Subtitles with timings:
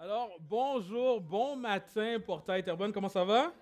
[0.00, 3.52] Alors, bonjour, bon matin, Portail Terrebonne, comment ça va?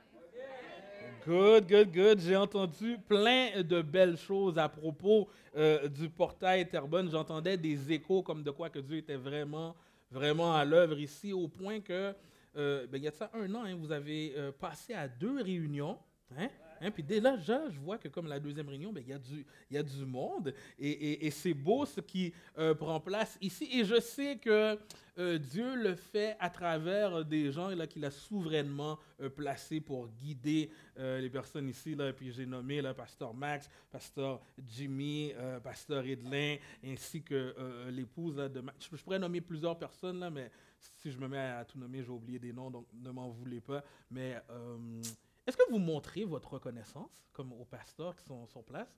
[1.26, 2.20] Good, good, good.
[2.20, 7.10] J'ai entendu plein de belles choses à propos euh, du portail Terrebonne.
[7.10, 9.74] J'entendais des échos comme de quoi que Dieu était vraiment,
[10.10, 12.14] vraiment à l'œuvre ici, au point que,
[12.54, 15.08] euh, ben, il y a de ça un an, hein, vous avez euh, passé à
[15.08, 15.98] deux réunions.
[16.36, 16.48] Hein?
[16.80, 19.18] Hein, puis dès là, je, vois que comme la deuxième réunion, ben, il y, a
[19.18, 23.68] du, y a du monde et, c'est beau ce qui euh, prend place ici.
[23.72, 24.78] Et je sais que
[25.18, 30.70] euh, Dieu le fait à travers des gens qu'il a souverainement euh, placés pour guider
[30.98, 31.94] les personnes ici.
[31.94, 37.54] Là, puis j'ai nommé là, Pasteur Max, Pasteur Jimmy, Pasteur Edlin, ainsi que
[37.90, 38.88] l'épouse de Max.
[38.90, 42.10] Je, pourrais nommer plusieurs personnes, là, mais si je me mets à, tout nommer, j'ai
[42.10, 43.84] oublié des noms, donc ne m'en voulez pas.
[44.10, 44.40] Mais
[45.46, 48.88] est-ce que vous montrez votre reconnaissance, comme aux pasteurs qui sont sur place?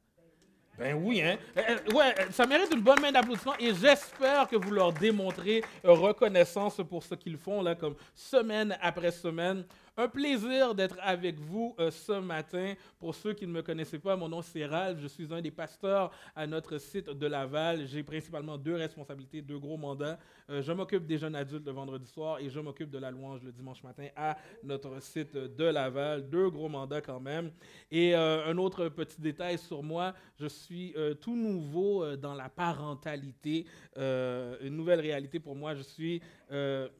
[0.79, 1.37] Ben oui, hein?
[1.57, 5.65] Euh, euh, ouais, ça mérite une bonne main d'applaudissement et j'espère que vous leur démontrez
[5.83, 9.65] reconnaissance pour ce qu'ils font, là, comme semaine après semaine.
[10.01, 12.74] Un plaisir d'être avec vous euh, ce matin.
[13.01, 15.01] Pour ceux qui ne me connaissaient pas, mon nom c'est Ralph.
[15.01, 17.85] Je suis un des pasteurs à notre site de Laval.
[17.85, 20.16] J'ai principalement deux responsabilités, deux gros mandats.
[20.51, 23.43] Euh, je m'occupe des jeunes adultes le vendredi soir et je m'occupe de la louange
[23.43, 26.30] le dimanche matin à notre site de Laval.
[26.30, 27.51] Deux gros mandats quand même.
[27.91, 33.66] Et euh, un autre petit détail sur moi, je suis tout nouveau dans la parentalité.
[33.96, 35.74] une nouvelle réalité pour moi.
[35.74, 36.23] Je suis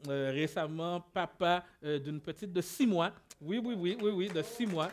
[0.09, 4.89] récemment papa d'une petite de six Oui, oui, oui, oui, oui, de six mois.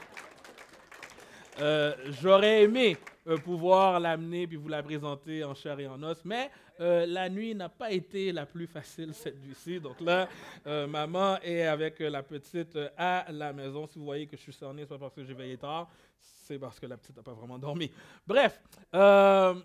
[1.62, 6.18] Euh, j'aurais aimé euh, pouvoir l'amener puis vous la présenter en chair et en os,
[6.26, 6.52] mais
[6.82, 9.80] euh, la nuit n'a pas été la plus facile cette nuit-ci.
[9.80, 10.28] Donc là,
[10.88, 13.88] maman est avec la petite à la maison.
[13.88, 15.90] Si vous voyez que je suis cerné, pas parce que j'ai veillé tard,
[16.46, 17.92] c'est parce que la petite n'a pas vraiment dormi.
[18.26, 18.62] Bref,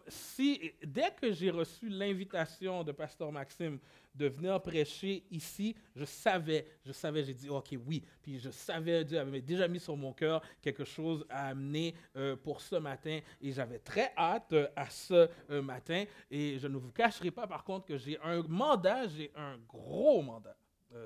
[0.08, 3.78] si, dès que j'ai reçu l'invitation de Pasteur Maxime
[4.14, 8.05] de venir prêcher ici, je savais, je savais, j'ai dit, OK, oui.
[8.22, 12.36] Puis je savais, Dieu avait déjà mis sur mon cœur quelque chose à amener euh,
[12.36, 13.20] pour ce matin.
[13.40, 16.05] Et j'avais très hâte euh, à ce euh, matin.
[16.30, 20.23] Et je ne vous cacherai pas, par contre, que j'ai un mandat, j'ai un gros
[20.23, 20.57] mandat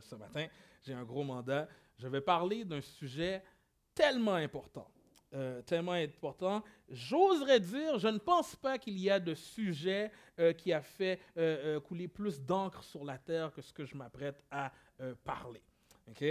[0.01, 0.47] ce matin.
[0.83, 1.69] J'ai un gros mandat.
[1.99, 3.43] Je vais parler d'un sujet
[3.95, 4.89] tellement important
[5.35, 6.63] euh, tellement important.
[6.89, 11.19] J'oserais dire, je ne pense pas qu'il y a de sujet euh, qui a fait
[11.37, 14.73] euh, couler plus d'encre sur la terre que ce que je m'apprête à
[15.25, 15.63] parler.
[16.09, 16.25] OK?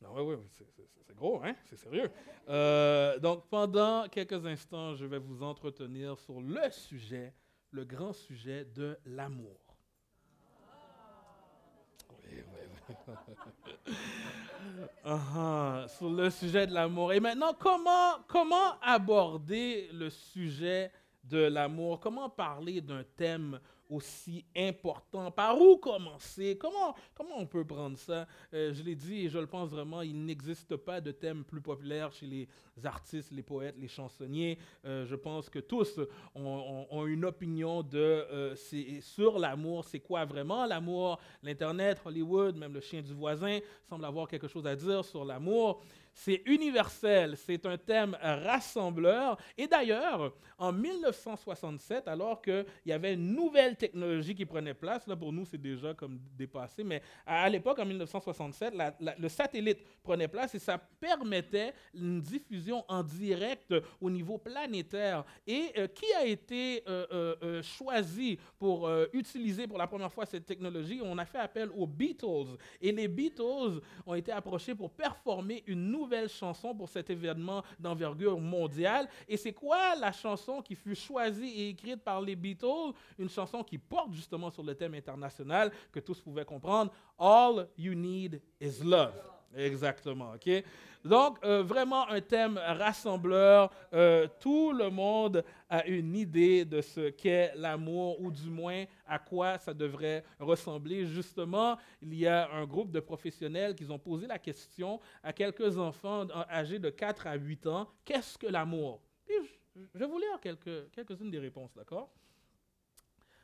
[0.00, 1.54] Non, oui, oui, c'est gros, hein?
[1.66, 2.10] C'est sérieux.
[3.20, 7.32] donc, pendant quelques instants, je vais vous entretenir sur le sujet,
[7.70, 9.67] le grand sujet de l'amour.
[12.88, 12.94] Oui.
[15.04, 17.12] uh sur le sujet de l'amour.
[17.12, 20.90] Et maintenant, comment, comment aborder le sujet
[21.24, 22.00] de l'amour?
[22.00, 25.30] Comment parler d'un thème aussi important?
[25.30, 26.56] Par où commencer?
[26.58, 28.26] Comment, comment on peut prendre ça?
[28.52, 31.60] Euh, je l'ai dit et je le pense vraiment, il n'existe pas de thème plus
[31.60, 32.48] populaire chez les
[32.84, 34.58] artistes, les poètes, les chansonniers.
[34.84, 36.00] Euh, je pense que tous
[36.34, 38.54] ont, une opinion de, euh,
[39.00, 39.84] sur l'amour.
[39.84, 41.18] C'est quoi vraiment l'amour?
[41.42, 45.82] L'Internet, Hollywood, même le chien du voisin semble avoir quelque chose à dire sur l'amour.
[46.20, 49.38] C'est universel, c'est un thème rassembleur.
[49.56, 55.14] Et d'ailleurs, en 1967, alors qu'il y avait une nouvelle technologie qui prenait place, là
[55.14, 58.74] pour nous c'est déjà comme dépassé, mais à, l'époque, en 1967,
[59.16, 65.24] le satellite prenait place et ça permettait une diffusion en direct au niveau planétaire.
[65.46, 70.46] Et euh, qui a été euh, euh, choisi pour utiliser pour la première fois cette
[70.46, 71.00] technologie?
[71.00, 72.56] On a fait appel aux Beatles.
[72.80, 78.38] Et les Beatles ont été approchés pour performer une nouvelle chanson pour cet événement d'envergure
[78.38, 79.08] mondiale.
[79.28, 82.92] Et c'est quoi la chanson qui fut choisie et écrite par les Beatles?
[83.18, 86.92] Une chanson qui porte justement sur le thème international que tous pouvaient comprendre.
[87.18, 89.37] All you need is love.
[89.56, 90.34] Exactement?
[91.04, 93.70] Donc, euh, vraiment un thème rassembleur.
[93.92, 99.18] Euh, tout le monde a une idée de ce qu'est l'amour, ou du moins à
[99.18, 101.06] quoi ça devrait ressembler.
[101.06, 105.78] Justement, il y a un groupe de professionnels qui ont posé la question à quelques
[105.78, 109.00] enfants âgés de 4 à 8 ans, qu'est-ce que l'amour?
[109.94, 112.10] Je vais vous lire quelques, quelques-unes des réponses, d'accord?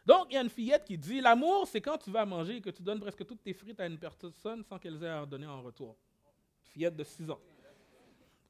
[0.05, 2.61] Donc, il y a une fillette qui dit L'amour, c'est quand tu vas manger et
[2.61, 5.27] que tu donnes presque toutes tes frites à une personne sans qu'elle ait à en
[5.27, 5.97] donner en retour.
[6.75, 7.41] Fillette de 6 ans.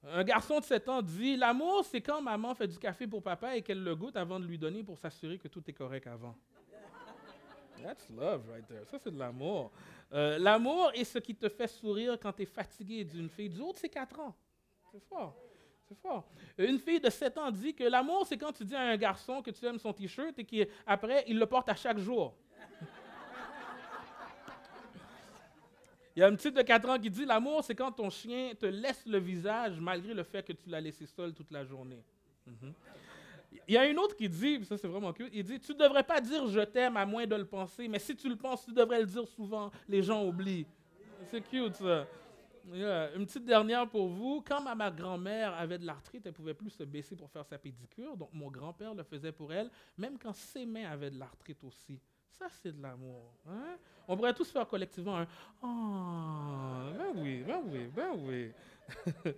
[0.02, 3.54] Un garçon de 7 ans dit L'amour, c'est quand maman fait du café pour papa
[3.54, 6.34] et qu'elle le goûte avant de lui donner pour s'assurer que tout est correct avant.
[7.82, 8.86] That's love right there.
[8.86, 9.70] Ça, c'est de l'amour.
[10.14, 13.50] Euh, l'amour est ce qui te fait sourire quand tu es fatigué d'une fille.
[13.50, 14.34] Du haut c'est 4 ans.
[14.90, 15.36] C'est fort.
[15.86, 16.26] C'est fort.
[16.56, 19.42] Une fille de 7 ans dit que l'amour, c'est quand tu dis à un garçon
[19.42, 22.34] que tu aimes son t-shirt et qu'après, il le porte à chaque jour.
[26.16, 28.52] Il y a une petite de 4 ans qui dit L'amour, c'est quand ton chien
[28.58, 32.02] te laisse le visage malgré le fait que tu l'as laissé seul toute la journée.
[32.46, 32.72] Mhm.
[33.68, 35.78] Il y a une autre qui dit, ça c'est vraiment cute, il dit Tu ne
[35.78, 38.64] devrais pas dire je t'aime à moins de le penser, mais si tu le penses,
[38.64, 39.70] tu devrais le dire souvent.
[39.88, 40.66] Les gens oublient.
[41.30, 42.06] C'est cute ça.
[42.72, 44.42] Une petite dernière pour vous.
[44.46, 47.58] Quand ma, grand-mère avait de l'arthrite, elle ne pouvait plus se baisser pour faire sa
[47.58, 48.16] pédicure.
[48.16, 52.00] Donc, mon grand-père le faisait pour elle, même quand ses mains avaient de l'arthrite aussi.
[52.38, 53.32] Ça, c'est de l'amour.
[53.48, 53.76] Hein?
[54.08, 55.26] On pourrait tous faire collectivement un
[55.62, 58.52] Oh, ben oui, ben oui, ben oui.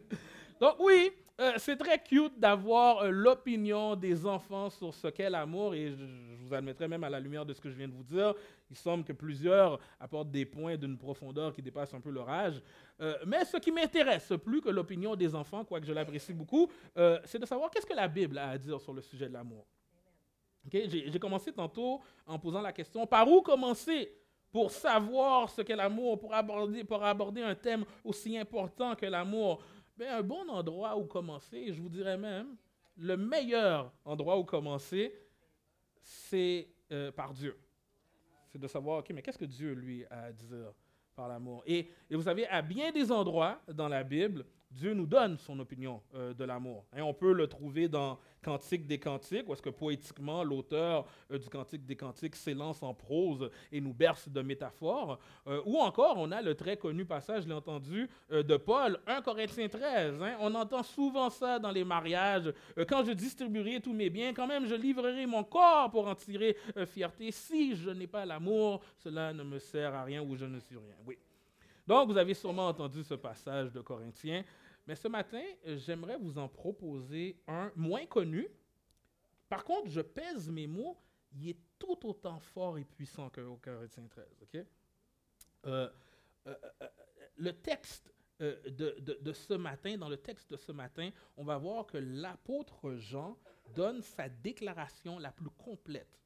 [0.60, 5.74] Donc, oui, euh, c'est très cute d'avoir euh, l'opinion des enfants sur ce qu'est l'amour,
[5.74, 6.04] et je,
[6.38, 8.32] vous admettrai même à la lumière de ce que je viens de vous dire,
[8.70, 12.62] il semble que plusieurs apportent des points d'une profondeur qui dépasse un peu leur âge.
[13.02, 16.70] Euh, mais ce qui m'intéresse plus que l'opinion des enfants, quoique je l'apprécie beaucoup,
[17.24, 19.66] c'est de savoir qu'est-ce que la Bible a à dire sur le sujet de l'amour.
[20.70, 24.12] J'ai commencé tantôt en posant la question, par où commencer
[24.50, 29.62] pour savoir ce qu'est l'amour, pour aborder, pour aborder un thème aussi important que l'amour?
[29.96, 32.56] Ben, un bon endroit où commencer, je vous dirais même,
[32.96, 35.14] le meilleur endroit où commencer,
[36.00, 37.58] c'est euh, par Dieu.
[38.48, 40.72] C'est de savoir, OK, mais qu'est-ce que Dieu, lui, a à dire
[41.14, 41.62] par l'amour?
[41.66, 46.02] Et, vous savez, à bien des endroits dans la Bible, Dieu nous donne son opinion
[46.14, 46.84] euh, de l'amour.
[46.92, 51.38] Hein, on peut le trouver dans Cantique des Cantiques, où est-ce que poétiquement, l'auteur euh,
[51.38, 55.18] du Cantique des Cantiques s'élance en prose et nous berce de métaphores.
[55.46, 59.22] Euh, ou encore, on a le très connu passage, je l'ai entendu, de Paul, 1
[59.22, 60.22] Corinthiens 13.
[60.22, 60.36] Hein.
[60.40, 62.52] on entend souvent ça dans les mariages.
[62.88, 66.56] quand je distribuerai tous mes biens, quand même, je livrerai mon corps pour en tirer
[66.86, 67.30] fierté.
[67.30, 70.76] Si je n'ai pas l'amour, cela ne me sert à rien ou je ne suis
[70.76, 70.96] rien.
[71.06, 71.16] Oui.
[71.86, 74.44] Donc, vous avez sûrement entendu ce passage de Corinthiens.
[74.86, 78.48] Mais ce matin, j'aimerais vous en proposer un moins connu.
[79.48, 80.96] Par contre, je pèse mes mots,
[81.32, 84.26] il est tout autant fort et puissant que au Corinthiens 13.
[85.66, 85.88] Euh,
[86.46, 86.88] euh, euh,
[87.36, 91.98] le texte de, ce matin, dans le texte de ce matin, on va voir que
[91.98, 93.36] l'apôtre Jean
[93.74, 96.20] donne sa déclaration la plus complète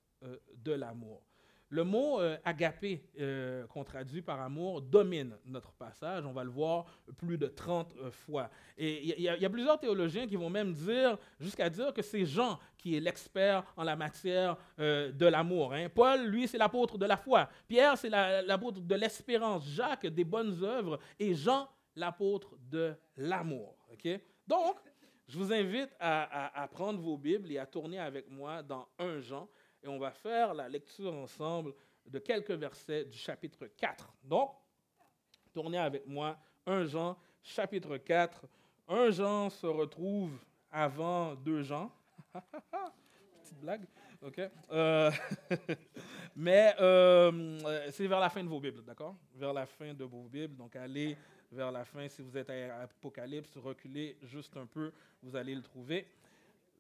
[0.57, 1.23] de l'amour.
[1.73, 6.27] Le mot euh, agapé, euh, qu'on traduit par amour, domine notre passage.
[6.27, 6.85] On va le voir
[7.17, 8.51] plus de 30 euh, fois.
[8.77, 12.59] Et il y, a plusieurs théologiens qui vont même dire, jusqu'à dire que c'est Jean
[12.77, 15.75] qui est l'expert en la matière de l'amour.
[15.75, 15.89] Hein.
[15.95, 17.49] Paul, lui, c'est l'apôtre de la foi.
[17.69, 19.69] Pierre, c'est l'apôtre de l'espérance.
[19.69, 20.99] Jacques, des bonnes œuvres.
[21.19, 23.77] Et Jean, l'apôtre de l'amour.
[24.47, 24.77] Donc,
[25.29, 29.21] je vous invite à, à prendre vos Bibles et à tourner avec moi dans 1
[29.21, 29.47] Jean
[29.83, 31.75] et on va faire la lecture ensemble
[32.07, 34.13] de quelques versets du chapitre 4.
[34.25, 34.53] Donc,
[35.53, 36.37] tournez avec moi
[36.67, 38.47] 1 Jean, chapitre 4.
[38.89, 40.39] 1 Jean se retrouve
[40.71, 41.91] avant 2 Jean.
[43.43, 43.87] Petite blague.
[44.23, 44.41] OK.
[44.71, 45.11] Euh,
[46.37, 49.17] mais euh, c'est vers la fin de vos Bibles, d'accord?
[49.35, 50.57] Vers la fin de vos Bibles.
[50.57, 51.17] Donc, allez
[51.51, 52.09] vers la fin.
[52.09, 54.93] Si vous êtes à Apocalypse, reculez juste un peu,
[55.23, 56.07] vous allez le trouver.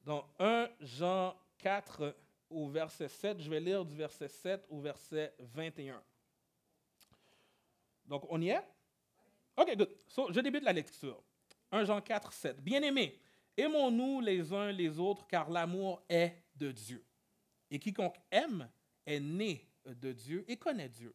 [0.05, 2.15] Dans 1 Jean 4,
[2.51, 3.41] au verset 7.
[3.41, 6.03] Je vais lire du verset 7 au verset 21.
[8.05, 8.63] Donc, on y est?
[9.57, 9.97] OK, good.
[10.09, 11.23] So, je débute la lecture.
[11.71, 12.61] 1 Jean 4, 7.
[12.61, 13.19] Bien-aimés,
[13.57, 17.05] aimons-nous les uns les autres, car l'amour est de Dieu.
[17.71, 18.69] Et quiconque aime
[19.07, 21.15] est né de Dieu et connaît Dieu.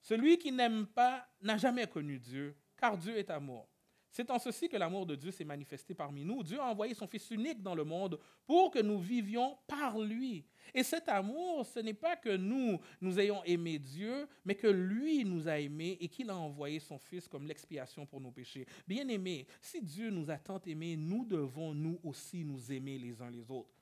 [0.00, 3.68] Celui qui n'aime pas n'a jamais connu Dieu, car Dieu est amour.
[4.14, 6.44] C'est en ceci que l'amour de Dieu s'est manifesté parmi nous.
[6.44, 10.44] Dieu a envoyé son Fils unique dans le monde pour que nous vivions par lui.
[10.72, 15.24] Et cet amour, ce n'est pas que nous, nous ayons aimé Dieu, mais que lui
[15.24, 18.68] nous a aimés et qu'il a envoyé son Fils comme l'expiation pour nos péchés.
[18.86, 23.20] Bien aimés, si Dieu nous a tant aimés, nous devons nous aussi nous aimer les
[23.20, 23.74] uns les autres.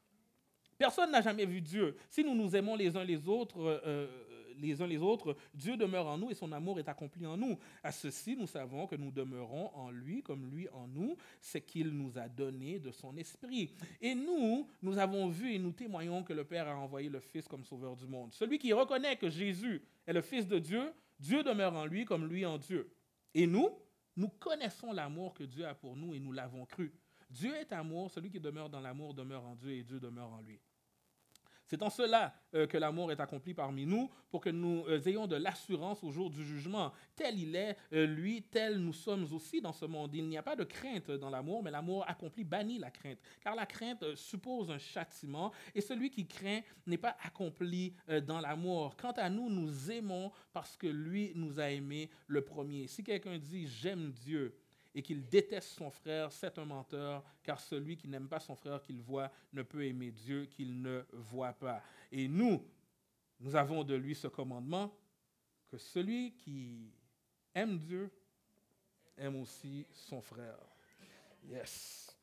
[0.79, 1.95] Personne n'a jamais vu Dieu.
[2.09, 5.76] Si nous nous aimons les uns les autres, euh, euh, les uns les autres, Dieu
[5.76, 7.59] demeure en nous et son amour est accompli en nous.
[7.82, 11.90] À ceci, nous savons que nous demeurons en lui comme lui en nous, c'est qu'il
[11.90, 13.75] nous a donné de son esprit.
[14.00, 17.49] Et nous, nous avons vu et nous témoignons que le Père a envoyé le Fils
[17.49, 18.32] comme sauveur du monde.
[18.32, 22.26] Celui qui reconnaît que Jésus est le Fils de Dieu, Dieu demeure en lui comme
[22.26, 22.92] lui en Dieu.
[23.35, 23.71] Et nous,
[24.16, 26.92] nous connaissons l'amour que Dieu a pour nous et nous l'avons cru.
[27.30, 30.42] Dieu est amour, celui qui demeure dans l'amour demeure en Dieu et Dieu demeure en
[30.42, 30.61] lui.
[31.66, 35.26] C'est en cela euh, que l'amour est accompli parmi nous, pour que nous euh, ayons
[35.26, 36.92] de l'assurance au jour du jugement.
[37.16, 40.14] Tel il est, euh, lui, tel nous sommes aussi dans ce monde.
[40.14, 43.54] Il n'y a pas de crainte dans l'amour, mais l'amour accompli bannit la crainte, car
[43.54, 47.95] la crainte suppose un châtiment, et celui qui craint n'est pas accompli
[48.26, 48.97] dans l'amour.
[48.97, 52.87] Quant à nous, nous aimons parce que lui nous a aimés le premier.
[52.87, 54.54] Si quelqu'un dit j'aime Dieu,
[54.94, 58.82] et qu'il déteste son frère, c'est un menteur, car celui qui n'aime pas son frère
[58.82, 61.82] qu'il voit ne peut aimer Dieu qu'il ne voit pas.
[62.11, 62.62] Et nous,
[63.40, 64.94] nous avons de lui ce commandement,
[65.68, 66.92] que celui qui
[67.54, 68.11] aime Dieu,
[69.16, 70.58] aime aussi son frère.
[71.49, 72.14] Yes.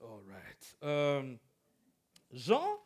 [0.00, 0.76] All right.
[0.82, 1.36] Euh,
[2.30, 2.78] Jean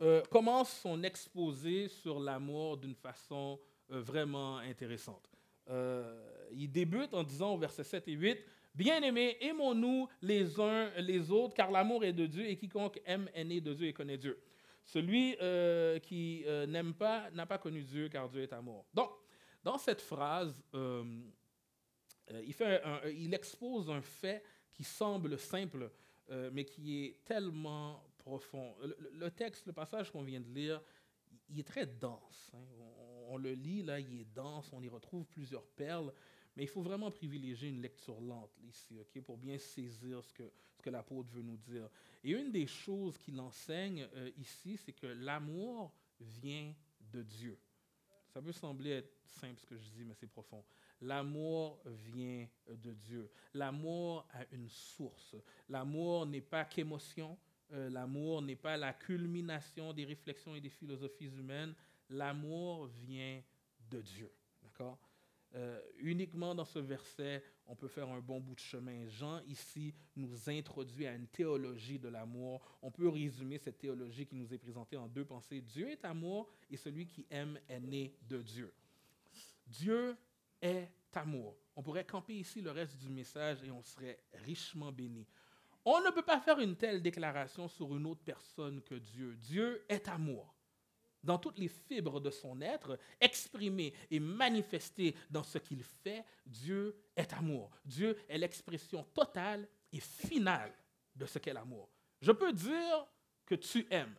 [0.00, 5.31] euh, commence son exposé sur l'amour d'une façon euh, vraiment intéressante.
[6.52, 8.38] Il débute en disant au verset 7 et 8,
[8.74, 13.44] Bien-aimés, aimons-nous les uns les autres, car l'amour est de Dieu et quiconque aime est
[13.44, 14.42] né de Dieu et connaît Dieu.
[14.84, 15.36] Celui
[16.02, 18.86] qui n'aime pas n'a pas connu Dieu, car Dieu est amour.
[18.94, 19.10] Donc,
[19.62, 20.62] dans cette phrase,
[22.30, 25.90] il, expose un fait qui semble simple,
[26.30, 28.74] euh, mais qui est tellement profond.
[29.12, 30.80] Le, texte, le passage qu'on vient de lire,
[31.48, 32.50] il est très dense.
[32.54, 32.64] Hein.
[32.78, 36.12] On, le lit, là, il est dense, on y retrouve plusieurs perles,
[36.56, 40.82] mais il faut vraiment privilégier une lecture lente ici, pour bien saisir ce que, ce
[40.82, 41.88] que l'apôtre veut nous dire.
[42.22, 46.74] Et une des choses qu'il enseigne euh, ici, c'est que l'amour vient
[47.12, 47.58] de Dieu.
[48.32, 50.64] Ça peut sembler être simple ce que je dis, mais c'est profond.
[51.02, 53.30] L'amour vient de Dieu.
[53.54, 55.34] L'amour a une source.
[55.68, 57.36] L'amour n'est pas qu'émotion.
[57.72, 61.74] Euh, l'amour n'est pas la culmination des réflexions et des philosophies humaines.
[62.12, 63.42] L'amour vient
[63.90, 64.30] de Dieu.
[64.62, 64.98] D'accord?
[65.54, 69.06] Euh, uniquement dans ce verset, on peut faire un bon bout de chemin.
[69.08, 72.62] Jean, ici, nous introduit à une théologie de l'amour.
[72.80, 75.60] On peut résumer cette théologie qui nous est présentée en deux pensées.
[75.60, 78.72] Dieu est amour et celui qui aime est né de Dieu.
[79.66, 80.16] Dieu
[80.60, 81.56] est amour.
[81.76, 85.26] On pourrait camper ici le reste du message et on serait richement béni.
[85.84, 89.36] On ne peut pas faire une telle déclaration sur une autre personne que Dieu.
[89.36, 90.51] Dieu est amour.
[91.22, 96.96] Dans toutes les fibres de son être, exprimé et manifesté dans ce qu'il fait, Dieu
[97.16, 97.70] est amour.
[97.84, 100.72] Dieu est l'expression totale et finale
[101.14, 101.88] de ce qu'est l'amour.
[102.20, 103.06] Je peux dire
[103.46, 104.14] que tu aimes.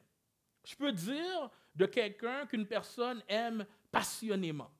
[0.64, 4.72] Je peux dire de quelqu'un qu'une personne aime passionnément.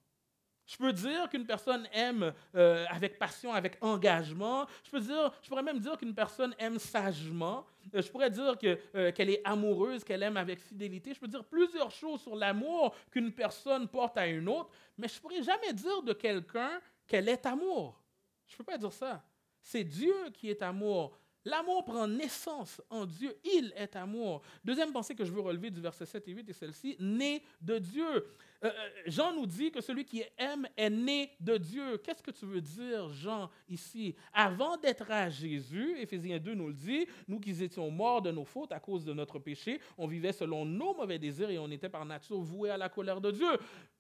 [0.74, 4.66] Je peux dire qu'une personne aime euh, avec passion, avec engagement.
[4.84, 7.64] Je, peux dire, je pourrais même dire qu'une personne aime sagement.
[7.94, 8.56] Euh, je pourrais dire
[8.96, 11.14] euh, qu'elle est amoureuse, qu'elle aime avec fidélité.
[11.14, 15.14] Je peux dire plusieurs choses sur l'amour qu'une personne porte à une autre, mais je
[15.18, 18.02] ne pourrais jamais dire de quelqu'un qu'elle est amour.
[18.48, 19.24] Je ne peux pas dire ça.
[19.62, 21.16] C'est Dieu qui est amour.
[21.46, 23.38] L'amour prend naissance en Dieu.
[23.44, 24.42] Il est amour.
[24.64, 27.78] Deuxième pensée que je veux relever du verset 7 et 8 est celle-ci, né de
[27.78, 28.26] Dieu.
[28.64, 31.98] Euh, euh, Jean nous dit que celui qui aime est né de Dieu.
[31.98, 34.16] Qu'est-ce que tu veux dire, Jean, ici?
[34.34, 38.46] Avant d'être à Jésus, Éphésiens 2 nous le dit, nous qui étions morts de nos
[38.46, 41.90] fautes à cause de notre péché, on vivait selon nos mauvais désirs et on était
[41.90, 43.50] par nature voués à la colère de Dieu.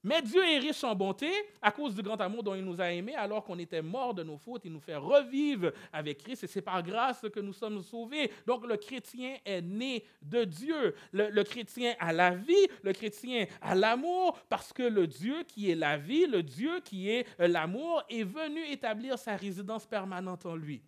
[0.03, 1.29] Mais Dieu est riche en bonté
[1.62, 4.24] à cause du grand amour dont il nous a aimés alors qu'on était morts de
[4.24, 4.63] nos fautes.
[4.65, 8.32] Il nous fait revivre avec Christ et c'est par grâce que nous sommes sauvés.
[8.46, 10.96] Donc le chrétien est né de Dieu.
[11.12, 15.72] Le, le chrétien a la vie, le chrétien a l'amour parce que le Dieu qui
[15.72, 20.46] est la vie, le Dieu qui est euh, l'amour, est venu établir sa résidence permanente
[20.46, 20.84] en lui.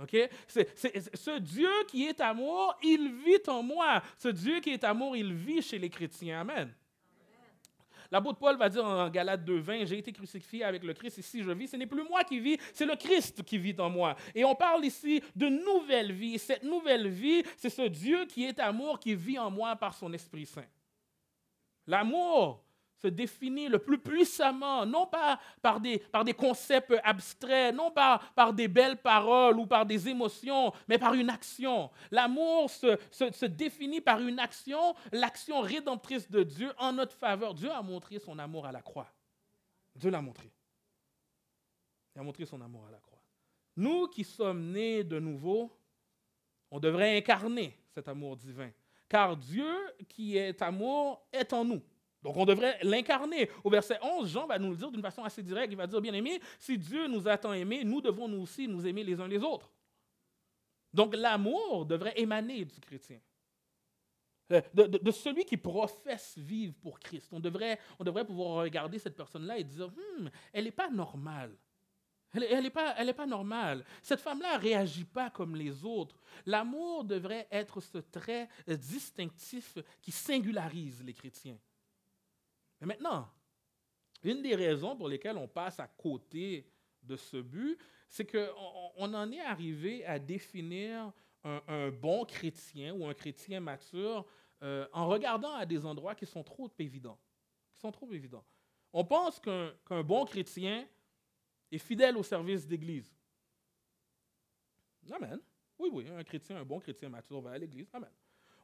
[0.00, 0.16] OK?
[0.46, 4.00] ce Dieu qui est amour, il vit en moi.
[4.16, 6.42] Ce Dieu qui est amour, il vit chez les chrétiens.
[6.42, 6.72] Amen.
[8.08, 11.42] L'apôtre Paul va dire en Galates 2.20, j'ai été crucifié avec le Christ et si
[11.42, 14.14] je vis, ce n'est plus moi qui vis, c'est le Christ qui vit en moi.
[14.32, 16.38] Et on parle ici de nouvelle vie.
[16.38, 20.12] Cette nouvelle vie, c'est ce Dieu qui est amour qui vit en moi par son
[20.12, 20.68] Esprit Saint.
[21.84, 22.62] L'amour,
[23.00, 28.20] se définit le plus puissamment, non pas par des, par des concepts abstraits, non pas
[28.34, 31.90] par des belles paroles ou par des émotions, mais par une action.
[32.10, 37.54] L'amour se, se, définit par une action, l'action rédemptrice de Dieu en notre faveur.
[37.54, 39.08] Dieu a montré son amour à la croix.
[39.94, 40.50] Dieu l'a montré.
[42.14, 43.22] Il a montré son amour à la croix.
[43.76, 45.72] Nous qui sommes nés de nouveau,
[46.70, 48.70] on devrait incarner cet amour divin,
[49.08, 49.72] car Dieu
[50.08, 51.82] qui est amour est en nous.
[52.22, 53.48] Donc on devrait l'incarner.
[53.62, 55.72] Au verset 11, Jean va nous le dire d'une façon assez directe.
[55.72, 58.66] Il va dire, bien aimé, si Dieu nous a tant aimés, nous devons nous aussi
[58.66, 59.70] nous aimer les uns les autres.
[60.92, 63.20] Donc l'amour devrait émaner du chrétien.
[64.50, 67.28] Euh, de, celui qui professe vivre pour Christ.
[67.32, 71.54] On devrait, on devrait pouvoir regarder cette personne-là et dire, hmm, elle n'est pas normale.
[72.32, 73.84] Elle n'est pas, pas normale.
[74.02, 76.20] Cette femme-là ne réagit pas comme les autres.
[76.46, 81.58] L'amour devrait être ce trait distinctif qui singularise les chrétiens.
[82.80, 83.28] Mais maintenant,
[84.22, 86.70] une des raisons pour lesquelles on passe à côté
[87.02, 91.12] de ce but, c'est qu'on on en est arrivé à définir
[91.44, 94.26] un, bon chrétien ou un chrétien mature
[94.62, 97.18] euh, en regardant à des endroits qui sont trop évidents.
[97.72, 98.44] Qui sont trop évidents.
[98.92, 100.86] On pense qu'un bon chrétien
[101.70, 103.14] est fidèle au service d'Église.
[105.12, 105.38] Amen.
[105.78, 107.88] Oui, oui, un chrétien, un bon chrétien mature va à l'Église.
[107.92, 108.10] Amen.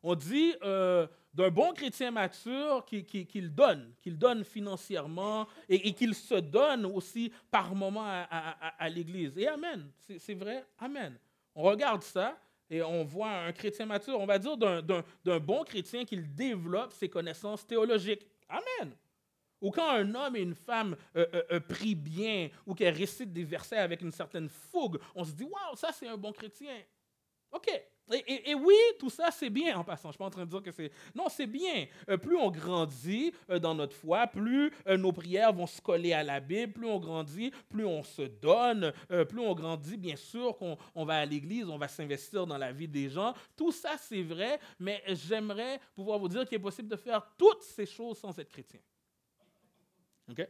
[0.06, 6.34] On dit euh, d'un bon chrétien mature qu'il donne, qu'il donne financièrement et, qu'il se
[6.34, 9.36] donne aussi par moment à, l'Église.
[9.38, 11.18] Et Amen, c'est vrai, Amen.
[11.54, 16.04] On regarde ça et on voit un chrétien mature, on va dire d'un bon chrétien
[16.04, 18.26] qu'il développe ses connaissances théologiques.
[18.50, 18.94] Amen.
[19.62, 23.44] Ou quand un homme et une femme euh, euh, prient bien ou qu'elle récite des
[23.44, 26.82] versets avec une certaine fougue, on se dit Waouh, ça c'est un bon chrétien.
[27.50, 27.70] OK.
[28.12, 30.04] Et, oui, tout ça, c'est bien en passant.
[30.04, 30.90] Je ne suis pas en train de dire que c'est...
[31.14, 31.86] Non, c'est bien.
[32.20, 36.72] plus on grandit dans notre foi, plus nos prières vont se coller à la Bible,
[36.74, 38.92] plus on grandit, plus on se donne,
[39.28, 42.72] plus on grandit, bien sûr qu'on on va à l'église, on va s'investir dans la
[42.72, 43.34] vie des gens.
[43.56, 47.62] Tout ça, c'est vrai, mais j'aimerais pouvoir vous dire qu'il est possible de faire toutes
[47.62, 48.80] ces choses sans être chrétien.
[50.30, 50.46] OK?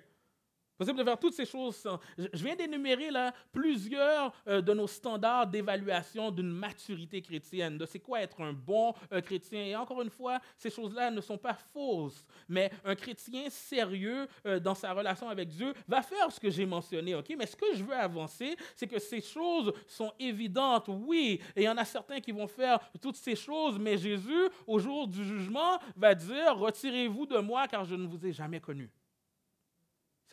[0.76, 1.86] Possible de faire toutes ces choses.
[2.18, 8.00] Je viens d'énumérer là plusieurs euh, de nos standards d'évaluation d'une maturité chrétienne, de c'est
[8.00, 9.64] quoi être un bon euh, chrétien.
[9.64, 14.58] Et encore une fois, ces choses-là ne sont pas fausses, mais un chrétien sérieux euh,
[14.58, 17.14] dans sa relation avec Dieu va faire ce que j'ai mentionné.
[17.14, 21.62] Ok, mais ce que je veux avancer, c'est que ces choses sont évidentes, oui, et
[21.62, 25.06] il y en a certains qui vont faire toutes ces choses, mais Jésus, au jour
[25.06, 28.90] du jugement, va dire retirez-vous de moi, car je ne vous ai jamais connu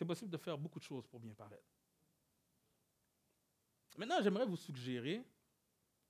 [0.02, 1.70] c'est possible de faire beaucoup de choses pour bien paraître.
[3.96, 5.22] Maintenant, j'aimerais vous suggérer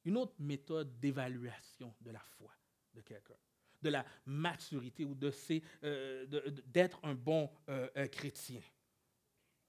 [0.05, 2.55] une autre méthode d'évaluation de la foi
[2.95, 3.37] de quelqu'un,
[3.83, 5.31] de la maturité ou de
[5.85, 8.63] euh, d'être un bon euh, chrétien.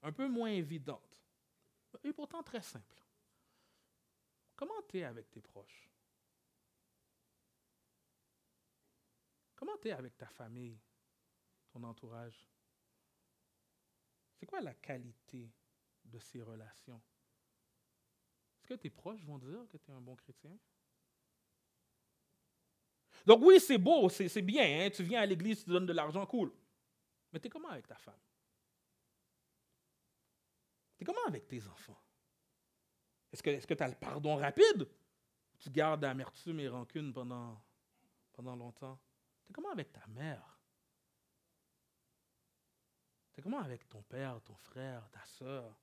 [0.00, 1.22] Un peu moins évidente,
[2.02, 3.02] et pourtant très simple.
[4.56, 5.90] Comment tu es avec tes proches?
[9.54, 10.78] Comment tu es avec ta famille,
[11.70, 12.53] ton entourage?
[14.36, 15.50] C'est quoi la qualité
[16.04, 17.00] de ces relations?
[18.58, 20.58] Est-ce que tes proches vont dire que tu es un bon chrétien?
[23.26, 24.90] Donc oui, c'est beau, c'est bien, hein?
[24.90, 26.52] tu viens à l'église, tu donnes de l'argent, cool.
[27.32, 28.20] Mais tu es comment avec ta femme?
[30.96, 32.00] Tu es comment avec tes enfants?
[33.32, 34.88] Est-ce que tu as le pardon rapide?
[35.58, 37.60] Tu gardes amertume et rancune pendant,
[38.32, 38.98] pendant longtemps?
[39.44, 40.53] Tu es comment avec ta mère?
[43.34, 45.76] C'est comment avec ton père, ton frère, ta soeur,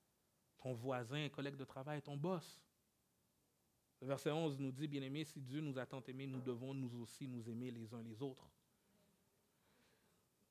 [0.59, 2.61] ton voisin, collègue de travail, ton boss?
[3.99, 6.73] Le verset 11 nous dit, bien aimé, si Dieu nous a tant aimés, nous devons
[6.73, 8.49] nous aussi nous aimer les uns les autres.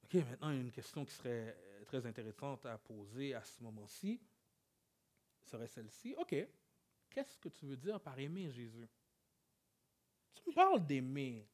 [0.04, 4.20] OK, maintenant, une question qui serait euh, très intéressante à poser à ce moment-ci
[5.40, 6.14] serait celle-ci.
[6.18, 6.34] OK,
[7.08, 8.88] qu'est-ce que tu veux dire par aimer Jésus?
[10.34, 11.48] Tu me parles d'aimer.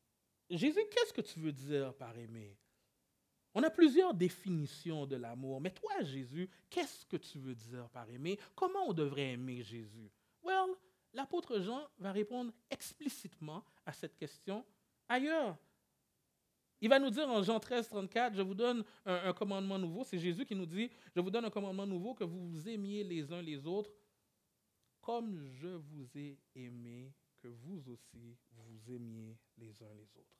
[0.50, 2.58] Jésus, qu'est-ce que tu veux dire par aimer?
[3.58, 8.06] On a plusieurs définitions de l'amour, mais toi, Jésus, qu'est-ce que tu veux dire par
[8.10, 8.38] aimer?
[8.54, 10.10] Comment on devrait aimer Jésus?
[10.44, 10.74] Well,
[11.14, 14.62] l'apôtre Jean va répondre explicitement à cette question
[15.08, 15.56] ailleurs.
[16.82, 20.04] Il va nous dire en Jean 13, 34, je vous donne un, un commandement nouveau.
[20.04, 23.04] C'est Jésus qui nous dit, je vous donne un commandement nouveau, que vous vous aimiez
[23.04, 23.90] les uns les autres,
[25.00, 30.35] comme je vous ai aimé, que vous aussi vous aimiez les uns les autres.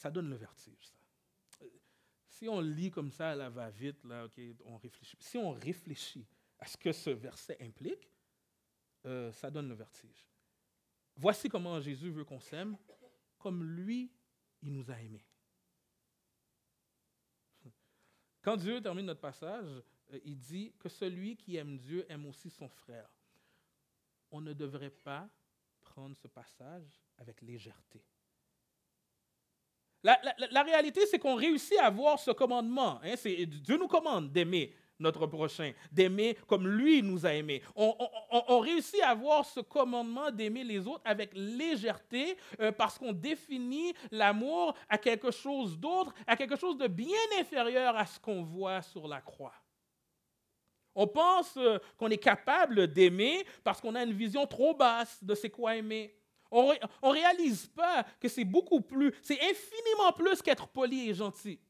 [0.00, 0.96] Ça donne le vertige, ça.
[2.26, 4.26] Si on lit comme ça, là, va vite, là,
[4.64, 5.18] on réfléchit.
[5.20, 6.26] Si on réfléchit
[6.58, 8.10] à ce que ce verset implique,
[9.04, 10.26] euh, ça donne le vertige.
[11.16, 12.78] Voici comment Jésus veut qu'on s'aime,
[13.38, 14.10] comme lui,
[14.62, 15.26] il nous a aimés.
[18.40, 19.82] Quand Dieu termine notre passage,
[20.12, 23.12] euh, il dit que celui qui aime Dieu aime aussi son frère.
[24.30, 25.28] On ne devrait pas
[25.82, 28.02] prendre ce passage avec légèreté.
[30.02, 33.00] La, réalité, c'est qu'on réussit à avoir ce commandement.
[33.04, 37.62] Hein, Dieu nous commande d'aimer notre prochain, d'aimer comme lui nous a aimés.
[37.74, 43.94] On, réussit à avoir ce commandement d'aimer les autres avec légèreté euh, parce qu'on définit
[44.10, 48.82] l'amour à quelque chose d'autre, à quelque chose de bien inférieur à ce qu'on voit
[48.82, 49.54] sur la croix.
[50.94, 55.34] On pense euh, qu'on est capable d'aimer parce qu'on a une vision trop basse de
[55.34, 56.19] c'est quoi aimer.
[56.50, 61.60] On ne réalise pas que c'est beaucoup plus, c'est infiniment plus qu'être poli et gentil.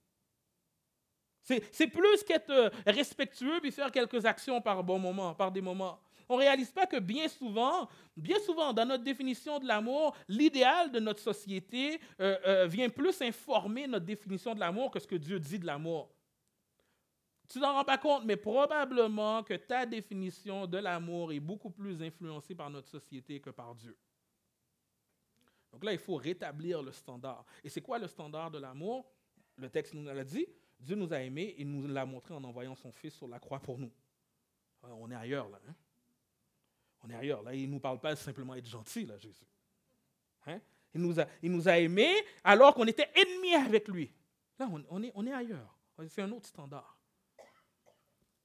[1.43, 5.99] C'est plus qu'être euh, respectueux puis faire quelques actions par bon moment, par des moments.
[6.29, 10.93] On ne réalise pas que bien souvent, bien souvent, dans notre définition de l'amour, l'idéal
[10.93, 15.17] de notre société euh, euh, vient plus informer notre définition de l'amour que ce que
[15.17, 16.09] Dieu dit de l'amour.
[17.49, 22.01] Tu t'en rends pas compte, mais probablement que ta définition de l'amour est beaucoup plus
[22.01, 23.97] influencée par notre société que par Dieu.
[25.73, 27.45] Donc là, il faut rétablir le standard.
[27.63, 29.11] Et c'est quoi le standard de l'amour?
[29.57, 30.47] Le texte nous l'a dit.
[30.79, 33.61] Dieu nous a aimés et nous l'a montré en envoyant son Fils sur la croix
[33.61, 33.93] pour nous.
[34.83, 35.61] On est ailleurs là.
[35.69, 35.75] Hein?
[37.03, 37.43] On est ailleurs.
[37.43, 39.47] Là, il ne nous parle pas simplement être gentil, là, Jésus.
[40.47, 40.61] Hein?
[40.95, 44.13] Il, nous a, il nous a aimés alors qu'on était ennemis avec lui.
[44.59, 45.79] Là, on, est, on est ailleurs.
[46.09, 46.99] C'est un autre standard.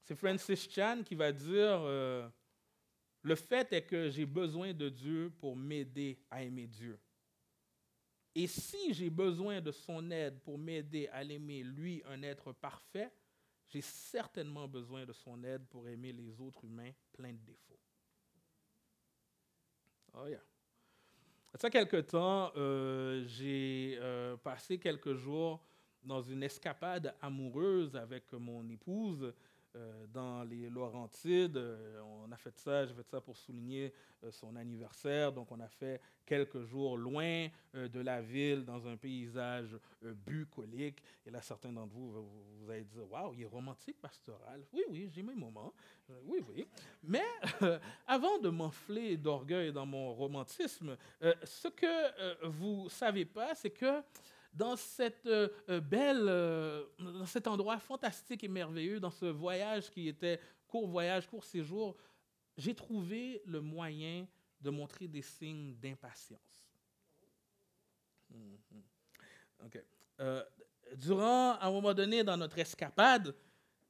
[0.04, 2.28] C'est Francis Chan qui va dire euh,
[3.22, 6.98] Le fait est que j'ai besoin de Dieu pour m'aider à aimer Dieu.
[8.38, 13.10] Et si j'ai besoin de son aide pour m'aider à l'aimer, lui, un être parfait,
[13.66, 17.80] j'ai certainement besoin de son aide pour aimer les autres humains pleins de défauts.
[20.12, 20.42] Oh yeah.
[21.54, 25.64] Il y a quelque temps, euh, j'ai euh, passé quelques jours
[26.02, 29.32] dans une escapade amoureuse avec mon épouse.
[29.76, 31.58] Euh, dans les Laurentides.
[31.58, 33.92] Euh, on a fait ça, j'ai fait ça pour souligner
[34.24, 35.30] euh, son anniversaire.
[35.32, 41.02] Donc, on a fait quelques jours loin de la ville, dans un paysage bucolique.
[41.26, 42.10] Et là, certains d'entre vous,
[42.58, 44.64] vous, allez dire Waouh, il est romantique, pastoral.
[44.72, 45.74] Oui, oui, j'ai mes moments.
[46.24, 46.66] oui, oui.
[47.04, 47.26] Mais
[48.06, 50.96] avant de m'enfler d'orgueil dans mon romantisme,
[51.44, 54.02] ce que vous ne savez pas, c'est que
[54.56, 59.90] dans cette euh, euh, belle, euh, dans cet endroit fantastique et merveilleux, dans ce voyage
[59.90, 61.96] qui était court voyage, court séjour,
[62.56, 64.26] j'ai trouvé le moyen
[64.60, 66.40] de montrer des signes d'impatience.
[68.32, 70.44] Mm-hmm.
[70.96, 73.34] durant, à un moment donné, dans notre escapade,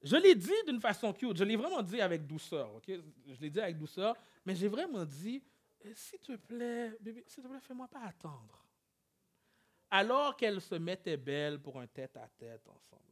[0.02, 2.88] je l'ai dit d'une façon cute, je l'ai vraiment dit avec douceur, ok?
[2.88, 5.42] Je l'ai dit avec douceur, mais j'ai vraiment dit,
[5.94, 8.65] s'il te plaît, bébé, s'il te plaît, fais-moi pas attendre
[9.90, 13.02] alors qu'elle se mettait belle pour un tête-à-tête ensemble.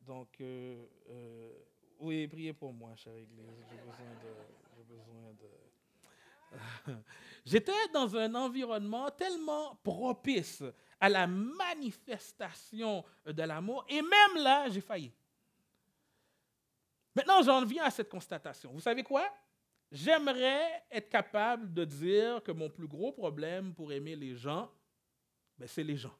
[0.00, 1.52] Donc, euh, euh,
[2.00, 3.46] oui, priez pour moi, chère Église.
[3.70, 6.94] J'ai besoin de...
[7.44, 10.64] J'étais dans un environnement tellement propice
[10.98, 15.12] à la manifestation de l'amour, et même là, j'ai failli.
[17.14, 18.72] Maintenant, j'en viens à cette constatation.
[18.72, 19.28] Vous savez quoi?
[19.90, 24.70] J'aimerais être capable de dire que mon plus gros problème pour aimer les gens,
[25.60, 26.14] mais c'est les gens.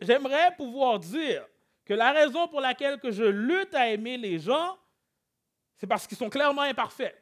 [0.00, 1.46] J'aimerais pouvoir dire
[1.84, 4.78] que la raison pour laquelle que je lutte à aimer les gens,
[5.76, 7.20] c'est parce qu'ils sont clairement imparfaits.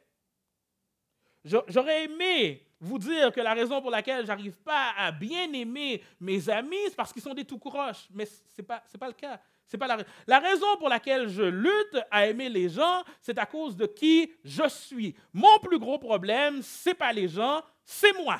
[1.43, 6.49] J'aurais aimé vous dire que la raison pour laquelle j'arrive pas à bien aimer mes
[6.49, 8.07] amis, c'est parce qu'ils sont des tout croches.
[8.13, 9.39] Mais ce n'est pas, pas le cas.
[9.79, 9.97] Pas la,
[10.27, 14.31] la raison pour laquelle je lutte à aimer les gens, c'est à cause de qui
[14.43, 15.15] je suis.
[15.33, 18.39] Mon plus gros problème, c'est pas les gens, c'est moi.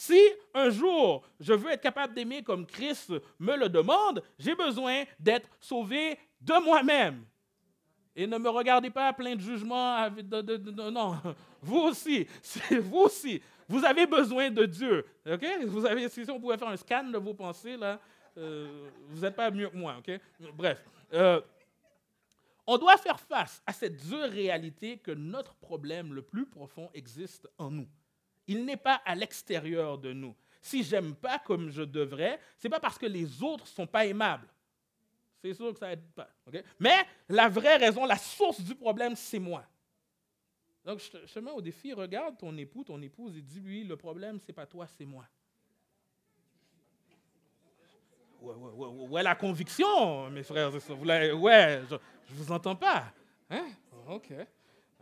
[0.00, 0.18] Si
[0.54, 5.46] un jour je veux être capable d'aimer comme Christ me le demande, j'ai besoin d'être
[5.60, 7.22] sauvé de moi-même.
[8.16, 10.08] Et ne me regardez pas plein de jugements.
[10.90, 11.18] non,
[11.62, 12.26] vous aussi,
[12.80, 15.04] vous aussi, vous avez besoin de Dieu.
[15.30, 15.46] Ok?
[15.66, 18.00] Vous avez, si on pouvait faire un scan de vos pensées là,
[18.38, 19.96] euh, vous n'êtes pas mieux que moi.
[19.98, 20.18] Ok?
[20.54, 20.82] Bref,
[21.12, 21.42] euh,
[22.66, 27.46] on doit faire face à cette dure réalité que notre problème le plus profond existe
[27.58, 27.88] en nous.
[28.50, 30.34] Il n'est pas à l'extérieur de nous.
[30.60, 34.48] Si j'aime pas comme je devrais, c'est pas parce que les autres sont pas aimables.
[35.40, 36.28] C'est sûr que ça aide pas.
[36.80, 39.64] Mais la vraie raison, la source du problème, c'est moi.
[40.84, 44.40] Donc, je te, mets au défi, regarde ton époux, ton épouse, et dis-lui, le problème,
[44.44, 45.28] c'est pas toi, c'est moi.
[48.40, 51.00] Ouais, ouais, ouais, la conviction, mes frères et sœurs.
[51.00, 53.12] ouais, je ne vous entends pas.
[53.48, 53.68] Hein?
[54.08, 54.32] OK.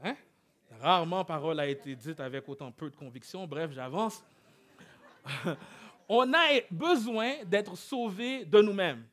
[0.03, 0.17] Hein?
[0.81, 3.47] Rarement parole a été dite avec autant peu de conviction.
[3.47, 4.23] Bref, j'avance.
[6.09, 9.05] On a besoin d'être sauvé de nous-mêmes.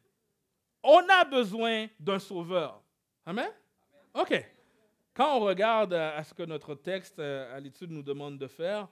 [0.83, 2.81] On a besoin d'un sauveur.
[3.25, 3.49] Amen?
[4.13, 4.45] OK.
[5.13, 8.87] Quand on regarde à ce que notre texte à l'étude nous demande de faire,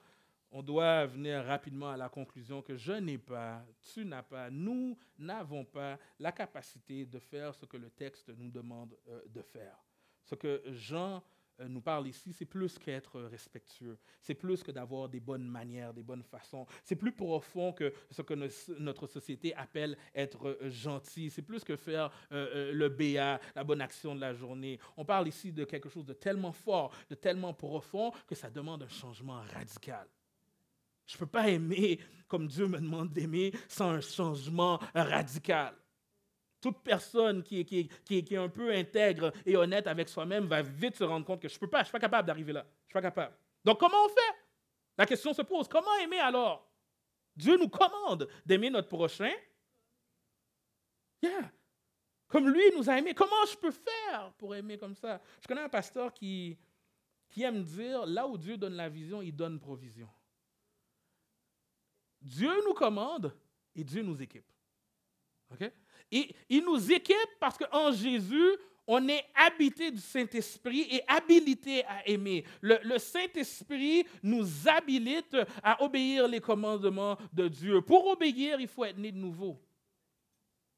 [0.51, 4.97] on doit venir rapidement à la conclusion que je n'ai pas, tu n'as pas, nous
[5.17, 9.77] n'avons pas la capacité de faire ce que le texte nous demande euh, de faire.
[10.23, 11.19] Ce que Jean euh,
[11.67, 13.97] nous parle ici, c'est plus qu'être respectueux.
[14.21, 16.65] C'est plus que d'avoir des bonnes manières, des bonnes façons.
[16.83, 18.33] C'est plus profond que ce que
[18.79, 21.29] notre société appelle être euh, gentil.
[21.29, 24.79] C'est plus que faire euh, le béat, la bonne action de la journée.
[24.97, 28.83] On parle ici de quelque chose de tellement fort, de tellement profond, que ça demande
[28.83, 30.07] un changement radical.
[31.05, 35.75] Je ne peux pas aimer comme Dieu me demande d'aimer sans un changement radical.
[36.63, 41.25] Toute personne qui est, un peu intègre et honnête avec soi-même va vite se rendre
[41.25, 42.61] compte que je ne peux pas, je ne suis pas capable d'arriver là.
[42.61, 43.35] Je ne suis pas capable.
[43.65, 44.35] Donc comment on fait?
[44.97, 46.71] La question se pose, comment aimer alors?
[47.35, 49.33] Dieu nous commande d'aimer notre prochain.
[51.21, 51.51] Yeah.
[52.29, 53.13] Comme lui nous a aimés.
[53.13, 55.21] Comment je peux faire pour aimer comme ça?
[55.41, 56.57] Je connais un pasteur qui,
[57.29, 60.09] qui aime dire, là où Dieu donne la vision, il donne provision.
[62.21, 63.35] Dieu nous commande
[63.75, 64.49] et Dieu nous équipe.
[66.49, 72.43] Il, nous équipe parce qu'en Jésus, on est habité du Saint-Esprit et habilité à aimer.
[72.61, 77.81] Le, Saint-Esprit nous habilite à obéir les commandements de Dieu.
[77.81, 79.61] Pour obéir, il faut être né de nouveau.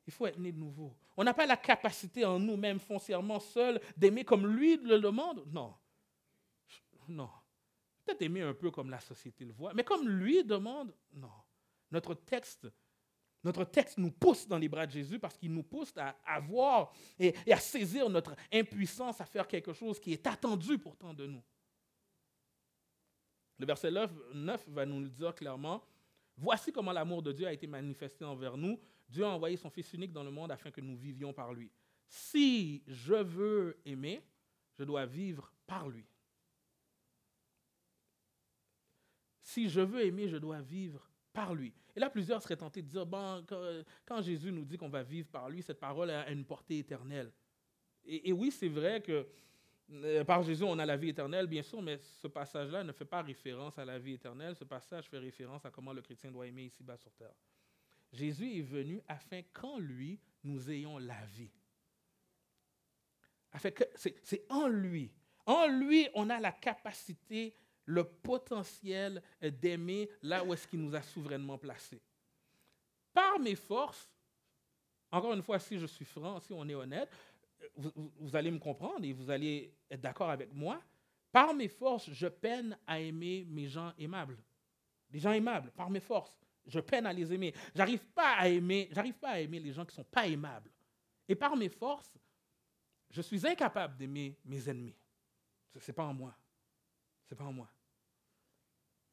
[0.07, 0.95] Il faut être né de nouveau.
[1.17, 5.43] On n'a pas la capacité en nous-mêmes foncièrement seuls d'aimer comme lui le demande.
[5.51, 5.73] Non.
[7.07, 7.29] Non.
[8.05, 11.31] Peut-être aimer un peu comme la société le voit, mais comme lui demande, non.
[11.91, 12.67] Notre texte
[13.45, 16.91] notre texte nous pousse dans les bras de Jésus parce qu'il nous pousse à, avoir
[17.19, 21.43] et, à saisir notre impuissance à faire quelque chose qui est attendu pourtant de nous.
[23.59, 25.83] Le verset 9, va nous le dire clairement.
[26.35, 28.79] Voici comment l'amour de Dieu a été manifesté envers nous.
[29.07, 31.71] Dieu a envoyé son Fils unique dans le monde afin que nous vivions par lui.
[32.07, 34.23] Si je veux aimer,
[34.73, 36.07] je dois vivre par lui.
[39.43, 41.73] Si je veux aimer, je dois vivre par lui.
[41.95, 43.45] Et là, plusieurs seraient tentés de dire, bon,
[44.05, 47.31] quand, Jésus nous dit qu'on va vivre par lui, cette parole a une portée éternelle.
[48.05, 49.27] Et, oui, c'est vrai que
[49.91, 53.05] euh, par Jésus, on a la vie éternelle, bien sûr, mais ce passage-là ne fait
[53.05, 54.55] pas référence à la vie éternelle.
[54.55, 57.35] Ce passage fait référence à comment le chrétien doit aimer ici-bas sur terre.
[58.11, 61.51] Jésus est venu afin qu'en lui, nous ayons la vie.
[64.23, 65.11] C'est en lui.
[65.45, 71.01] En lui, on a la capacité le potentiel d'aimer là où est-ce qu'il nous a
[71.01, 72.01] souverainement placés.
[73.13, 74.09] Par mes forces,
[75.11, 77.09] encore une fois, si je suis franc, si on est honnête,
[77.75, 80.81] vous, allez me comprendre et vous allez être d'accord avec moi.
[81.31, 84.37] Par mes forces, je peine à aimer mes gens aimables.
[85.11, 87.53] Les gens aimables, par mes forces, je peine à les aimer.
[87.73, 90.71] J'arrive pas à aimer, j'arrive pas à aimer les gens qui sont pas aimables.
[91.27, 92.13] Et par mes forces,
[93.09, 94.95] je suis incapable d'aimer mes ennemis.
[95.77, 96.35] Ce n'est pas en moi.
[97.27, 97.69] Ce n'est pas en moi.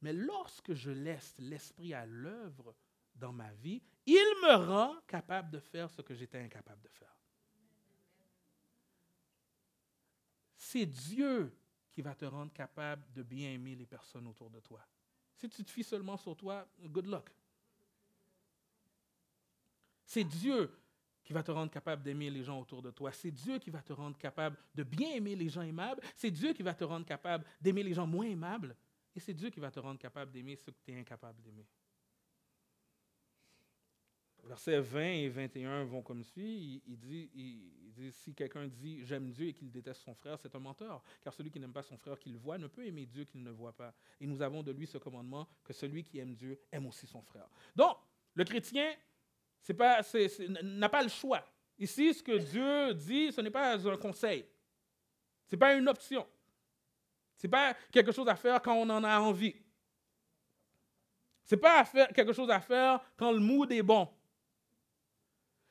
[0.02, 2.74] Mais lorsque je laisse l'Esprit à l'œuvre
[3.14, 7.16] dans ma vie, il me rend capable de faire ce que j'étais incapable de faire.
[10.56, 11.56] C'est Dieu
[11.90, 14.80] qui va te rendre capable de bien aimer les personnes autour de toi.
[15.36, 17.30] Si tu te fies seulement sur toi, good luck.
[20.04, 20.70] C'est Dieu
[21.22, 23.12] qui va te rendre capable d'aimer les gens autour de toi.
[23.12, 26.02] C'est Dieu qui va te rendre capable de bien aimer les gens aimables.
[26.16, 28.76] C'est Dieu qui va te rendre capable d'aimer les gens moins aimables.
[29.14, 31.66] Et c'est Dieu qui va te rendre capable d'aimer ce que tu es incapable d'aimer.
[34.44, 36.82] Versets 20 et 21 vont comme suit.
[36.86, 37.30] Il, dit,
[38.10, 41.02] si quelqu'un dit j'aime Dieu et qu'il déteste son frère, c'est un menteur.
[41.20, 43.50] Car celui qui n'aime pas son frère qu'il voit ne peut aimer Dieu qu'il ne
[43.50, 43.94] voit pas.
[44.20, 47.22] Et nous avons de lui ce commandement que celui qui aime Dieu aime aussi son
[47.22, 47.48] frère.
[47.76, 47.96] Donc,
[48.34, 48.92] le chrétien
[49.68, 51.44] n'a pas le choix.
[51.78, 54.44] Ici, ce que Dieu dit, ce n'est pas un conseil.
[55.46, 56.26] Ce n'est pas une option.
[57.42, 59.56] N'est pas quelque chose à faire quand on en a envie.
[61.44, 64.08] Ce n'est pas quelque chose à faire quand le mood est bon.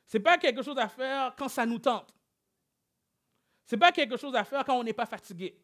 [0.06, 2.14] Ce n'est pas quelque chose à faire quand ça nous tente.
[3.66, 5.58] Ce n'est pas quelque chose à faire quand on n'est pas fatigué.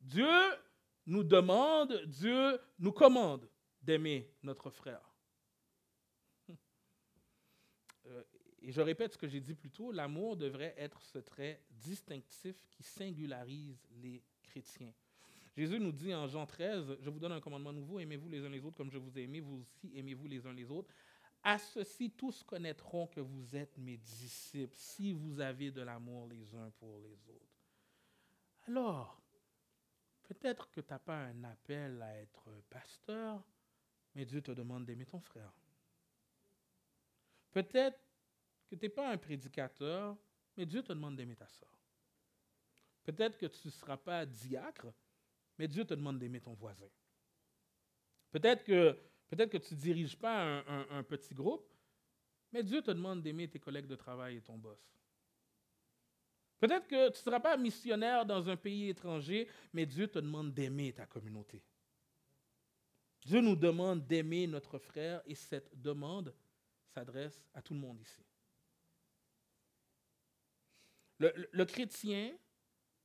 [0.00, 0.26] Dieu
[1.04, 3.48] nous demande, Dieu nous commande
[3.82, 5.14] d'aimer notre frère.
[8.06, 8.24] Euh,
[8.62, 12.66] et je répète ce que j'ai dit plus tôt, l'amour devrait être ce trait distinctif
[12.70, 14.24] qui singularise les
[15.56, 18.48] Jésus nous dit en Jean 13, je vous donne un commandement nouveau, aimez-vous les uns
[18.48, 20.88] les autres comme je vous ai aimé, vous aussi aimez-vous les uns les autres.
[21.42, 26.54] À ceci, tous connaîtront que vous êtes mes disciples si vous avez de l'amour les
[26.54, 27.60] uns pour les autres.
[28.68, 29.20] Alors,
[30.22, 33.42] peut-être que tu n'as pas un appel à être pasteur,
[34.14, 35.52] mais Dieu te demande d'aimer ton frère.
[37.50, 37.98] Peut-être
[38.68, 40.16] que tu n'es pas un prédicateur,
[40.56, 41.79] mais Dieu te demande d'aimer ta soeur.
[43.04, 44.92] Peut-être que tu ne seras pas diacre,
[45.58, 46.88] mais Dieu te demande d'aimer ton voisin.
[48.30, 48.96] Peut-être que,
[49.28, 51.68] tu ne diriges pas un, petit groupe,
[52.52, 54.80] mais Dieu te demande d'aimer tes collègues de travail et ton boss.
[56.58, 60.52] Peut-être que tu ne seras pas missionnaire dans un pays étranger, mais Dieu te demande
[60.52, 61.62] d'aimer ta communauté.
[63.24, 66.34] Dieu nous demande d'aimer notre frère et cette demande
[66.88, 68.24] s'adresse à tout le monde ici.
[71.18, 72.34] le chrétien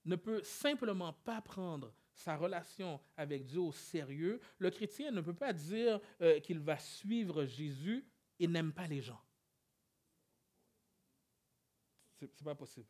[0.06, 5.34] ne peut simplement pas prendre sa relation avec Dieu au sérieux, le chrétien ne peut
[5.34, 8.08] pas dire euh, qu'il va suivre Jésus
[8.40, 9.22] et n'aime pas les gens.
[12.20, 12.88] Ce n'est pas possible.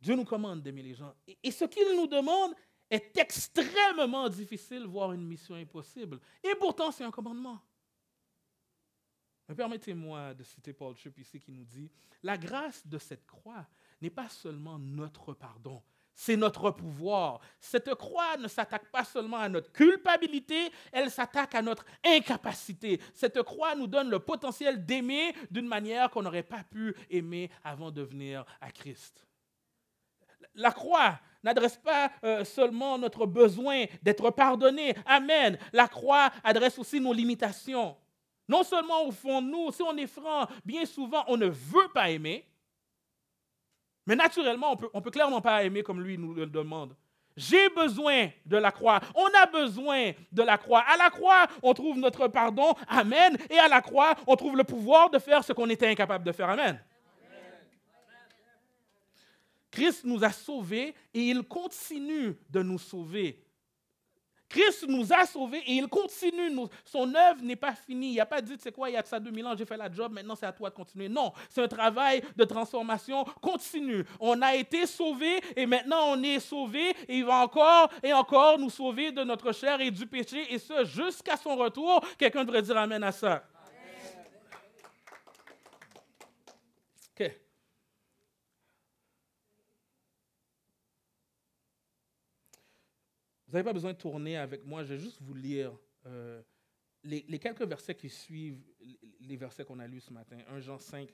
[0.00, 1.14] Dieu nous commande d'aimer les gens.
[1.42, 2.54] Et, ce qu'il nous demande
[2.88, 6.20] est extrêmement difficile, voire une mission impossible.
[6.44, 7.60] Et pourtant, c'est un commandement.
[9.56, 11.90] Permettez-moi de citer Paul Tripp ici qui nous dit,
[12.22, 13.66] la grâce de cette croix
[14.00, 15.82] n'est pas seulement notre pardon,
[16.14, 17.40] c'est notre pouvoir.
[17.60, 23.00] Cette croix ne s'attaque pas seulement à notre culpabilité, elle s'attaque à notre incapacité.
[23.14, 27.92] Cette croix nous donne le potentiel d'aimer d'une manière qu'on n'aurait pas pu aimer avant
[27.92, 29.26] de venir à Christ.
[30.54, 34.96] La croix n'adresse pas euh, seulement notre besoin d'être pardonné.
[35.06, 35.56] Amen.
[35.72, 37.96] La croix adresse aussi nos limitations.
[38.48, 41.88] Non seulement au fond de nous, si on est franc, bien souvent on ne veut
[41.94, 42.44] pas aimer,
[44.08, 46.96] mais naturellement, on ne peut clairement pas aimer comme lui nous le demande.
[47.36, 49.00] J'ai besoin de la croix.
[49.14, 50.80] On a besoin de la croix.
[50.80, 52.72] À la croix, on trouve notre pardon.
[52.88, 53.36] Amen.
[53.50, 56.32] Et à la croix, on trouve le pouvoir de faire ce qu'on était incapable de
[56.32, 56.48] faire.
[56.48, 56.82] Amen.
[59.70, 63.44] Christ nous a sauvés et il continue de nous sauver.
[64.48, 66.56] Christ nous a sauvés et il continue.
[66.84, 68.12] son œuvre n'est pas finie.
[68.12, 69.90] Il n'a pas dit, c'est quoi, il y a ça 2000 ans, j'ai fait la
[69.92, 71.08] job, maintenant c'est à toi de continuer.
[71.08, 74.04] Non, c'est un travail de transformation continue.
[74.20, 78.58] On a été sauvés et maintenant on est sauvés et il va encore et encore
[78.58, 82.04] nous sauver de notre chair et du péché et ce jusqu'à son retour.
[82.18, 83.42] Quelqu'un devrait dire Amen à ça.
[93.48, 95.72] Vous n'avez pas besoin de tourner avec moi, je vais juste vous lire
[96.04, 96.42] euh,
[97.02, 98.62] les, quelques versets qui suivent
[99.20, 100.36] les versets qu'on a lus ce matin.
[100.50, 101.08] 1 Jean 5.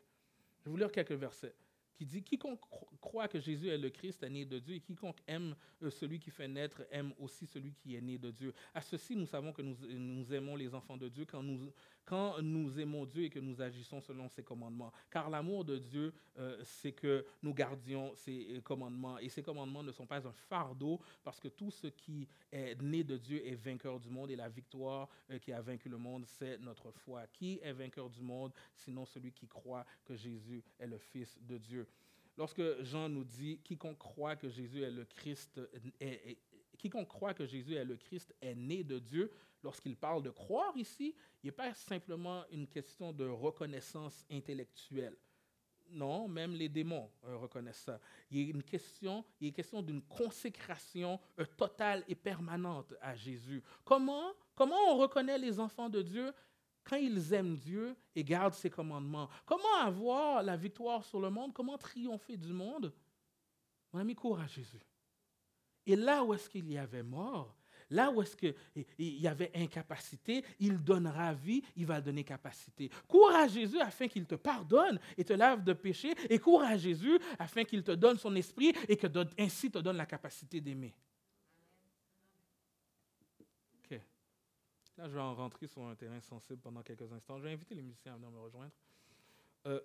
[0.58, 1.54] Je vais vous lire quelques versets
[1.94, 2.60] qui dit Quiconque
[3.00, 6.18] croit que Jésus est le Christ est né de Dieu, et quiconque aime euh, celui
[6.18, 8.52] qui fait naître aime aussi celui qui est né de Dieu.
[8.74, 11.72] À ceci, nous savons que nous aimons les enfants de Dieu quand nous,
[12.04, 14.92] quand nous aimons Dieu et que nous agissons selon ses commandements.
[15.10, 19.18] Car l'amour de Dieu, euh, c'est que nous gardions ses commandements.
[19.18, 23.04] Et ces commandements ne sont pas un fardeau, parce que tout ce qui est né
[23.04, 26.24] de Dieu est vainqueur du monde, et la victoire euh, qui a vaincu le monde,
[26.26, 27.26] c'est notre foi.
[27.28, 31.58] Qui est vainqueur du monde, sinon celui qui croit que Jésus est le Fils de
[31.58, 31.86] Dieu?
[32.36, 35.60] Lorsque Jean nous dit quiconque croit que Jésus est le Christ
[36.00, 36.36] est,
[36.76, 39.30] quiconque croit que Jésus est le Christ est né de Dieu,
[39.62, 45.16] lorsqu'il parle de croire ici, il n'est pas simplement une question de reconnaissance intellectuelle.
[45.90, 48.00] Non, même les démons euh, reconnaissent ça.
[48.30, 53.62] Il a une question, il est question d'une consécration euh, totale et permanente à Jésus.
[53.84, 56.32] Comment, comment on reconnaît les enfants de Dieu?
[56.82, 59.28] Quand ils aiment Dieu et gardent ses commandements.
[59.46, 61.52] Comment avoir la victoire sur le monde?
[61.54, 62.92] Comment triompher du monde?
[63.92, 64.80] Mon ami court à Jésus.
[65.86, 67.54] Et là où est-ce qu'il y avait mort,
[67.90, 68.54] là où est-ce qu'il
[68.98, 72.90] y avait incapacité, il donnera vie, il va donner capacité.
[73.06, 76.76] Cours à Jésus afin qu'il te pardonne et te lave de péché, et cours à
[76.76, 79.06] Jésus afin qu'il te donne son esprit et que
[79.38, 80.94] ainsi te donne la capacité d'aimer.
[84.96, 87.38] Là, je vais en rentrer sur un terrain sensible pendant quelques instants.
[87.38, 88.72] Je vais inviter les musiciens à venir me rejoindre.
[89.66, 89.80] Euh,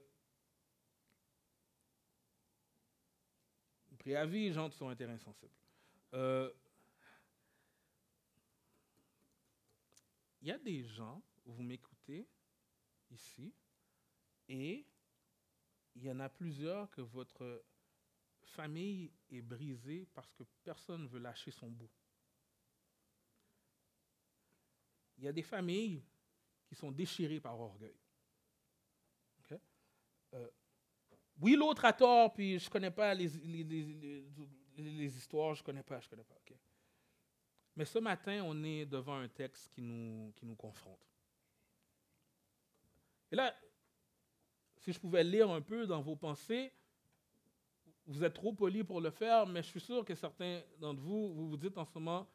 [3.97, 5.51] préavis, j'entre sur un terrain sensible.
[6.13, 6.52] Euh,
[10.41, 12.28] il y a des gens, vous m'écoutez
[13.12, 13.54] ici,
[14.48, 14.86] et
[15.95, 17.63] il y en a plusieurs que votre
[18.43, 21.91] famille est brisée parce que personne ne veut lâcher son bout.
[25.19, 26.02] il y a des familles
[26.65, 27.95] qui sont déchirées par orgueil.
[30.36, 30.48] Euh,
[31.41, 34.24] oui, l'autre a tort, puis je ne connais pas les, les,
[34.80, 36.36] histoires, je ne connais pas, je connais pas.
[37.76, 41.00] Mais ce matin, on est devant un texte qui nous, qui nous confronte.
[43.32, 43.56] Et là,
[44.78, 46.74] si je pouvais lire un peu dans vos pensées,
[48.06, 51.34] vous êtes trop poli pour le faire, mais je suis sûr que certains d'entre vous,
[51.34, 52.28] vous vous dites en ce moment,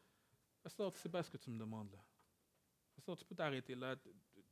[0.62, 1.98] Pasteur, tu ne sais pas ce que tu me demandes là
[3.12, 3.96] tu peux t'arrêter là.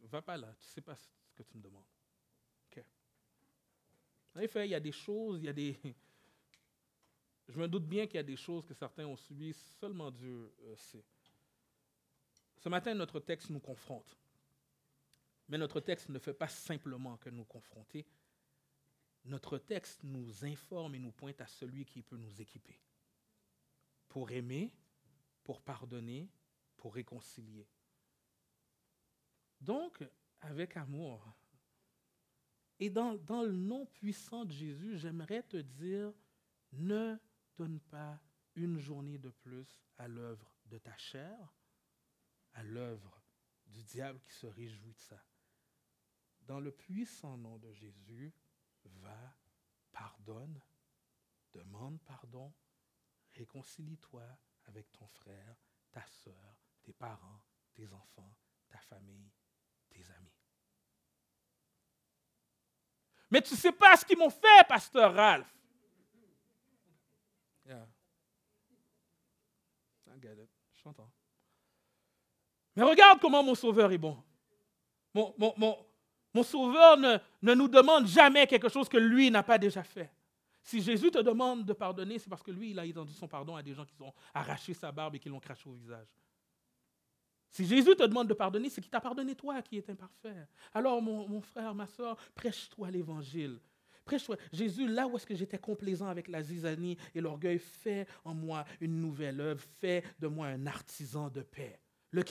[0.01, 0.55] Va pas là.
[0.59, 1.87] Tu ne sais pas ce que tu me demandes.
[2.71, 2.85] OK.
[4.35, 5.79] En effet, il y a des choses, il y a des.
[7.53, 10.55] Je me doute bien qu'il y a des choses que certains ont subies, seulement Dieu
[10.63, 11.05] euh, sait.
[12.57, 14.17] Ce matin, notre texte nous confronte.
[15.49, 18.07] Mais notre texte ne fait pas simplement que nous confronter.
[19.27, 22.81] Notre texte nous informe et nous pointe à celui qui peut nous équiper.
[24.09, 24.75] Pour aimer,
[25.45, 26.31] pour pardonner,
[26.79, 27.69] pour réconcilier.
[29.61, 30.03] Donc,
[30.41, 31.31] avec amour.
[32.79, 36.15] Et dans, dans le nom puissant de Jésus, j'aimerais te dire,
[36.73, 37.19] ne
[37.57, 38.21] donne pas
[38.55, 41.55] une journée de plus à l'œuvre de ta chair,
[42.55, 43.23] à l'œuvre
[43.67, 45.23] du diable qui se réjouit de ça.
[46.43, 48.35] Dans le puissant nom de Jésus,
[48.85, 49.35] va,
[49.93, 50.61] pardonne,
[51.53, 52.53] demande pardon,
[53.35, 54.25] réconcilie-toi
[54.67, 55.57] avec ton frère,
[55.91, 57.43] ta soeur, tes parents,
[57.75, 58.37] tes enfants,
[58.69, 59.31] ta famille,
[59.89, 60.43] tes amis.
[63.31, 65.62] Mais tu ne sais pas ce qu'ils m'ont fait, pasteur Ralph.
[70.83, 71.11] J'entends.
[72.77, 74.17] Mais regarde comment mon Sauveur est bon.
[75.15, 80.11] Mon, Sauveur ne, ne nous demande jamais quelque chose que lui n'a pas déjà fait.
[80.63, 83.57] Si Jésus te demande de pardonner, c'est parce que lui, il a étendu son pardon
[83.57, 86.07] à des gens qui ont arraché sa barbe et qui l'ont craché au visage.
[87.51, 90.49] Si Jésus te demande de pardonner, c'est qu'il t'a pardonné toi qui es imparfait.
[90.73, 93.61] Alors, mon, frère, ma soeur, prêche-toi l'évangile.
[94.05, 94.37] Prêche-toi.
[94.53, 98.65] Jésus, là où est-ce que j'étais complaisant avec la zizanie et l'orgueil, fait en moi
[98.81, 101.79] une nouvelle œuvre, fait de moi un artisan de paix.
[102.11, 102.23] Le,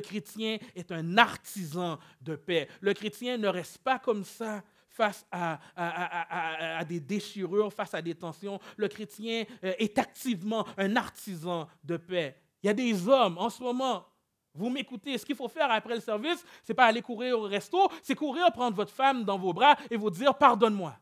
[0.00, 2.68] chrétien est un artisan de paix.
[2.80, 8.14] Le chrétien ne reste pas comme ça face à, à, des déchirures, face à des
[8.14, 8.58] tensions.
[8.76, 12.36] Le chrétien euh, est activement un artisan de paix.
[12.62, 14.06] Il y a des hommes en ce moment,
[14.54, 17.42] vous m'écoutez, ce qu'il faut faire après le service, ce n'est pas aller courir au
[17.42, 20.94] resto, c'est courir prendre votre femme dans vos bras et vous dire pardonne-moi.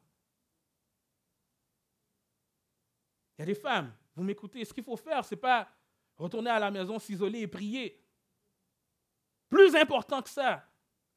[3.41, 5.67] Il y a des femmes, vous m'écoutez, ce qu'il faut faire, ce n'est pas
[6.15, 7.99] retourner à la maison, s'isoler et prier.
[9.49, 10.71] Plus important que ça,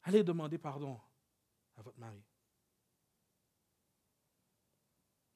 [0.03, 0.97] allez demander pardon
[1.75, 2.23] à votre mari.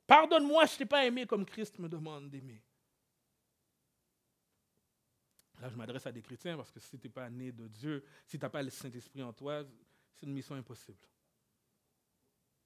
[0.07, 2.63] Pardonne-moi, je ne t'ai pas aimé comme Christ me demande d'aimer.
[5.59, 8.05] Là, je m'adresse à des chrétiens parce que si tu n'es pas né de Dieu,
[8.25, 9.65] si tu n'as pas le Saint-Esprit en toi,
[10.13, 11.05] c'est une mission impossible.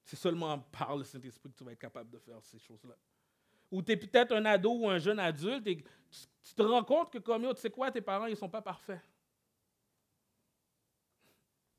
[0.03, 2.95] C'est seulement par le Saint-Esprit que tu vas être capable de faire ces choses-là.
[3.71, 5.77] Ou tu es peut-être un ado ou un jeune adulte et
[6.43, 8.61] tu te rends compte que comme tu sais quoi, tes parents, ils ne sont pas
[8.61, 9.01] parfaits.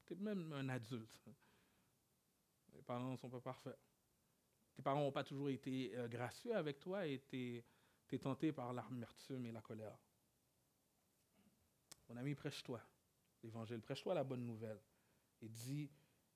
[0.07, 1.21] Tu es même un adulte.
[2.73, 3.79] Tes parents ne sont pas parfaits.
[4.75, 7.63] Tes parents n'ont pas toujours été euh, gracieux avec toi et tu
[8.11, 9.99] es, tenté par l'amertume et la colère.
[12.09, 12.81] Mon ami, prêche-toi
[13.43, 14.81] l'évangile, prêche-toi la bonne nouvelle.
[15.41, 15.91] Et dis,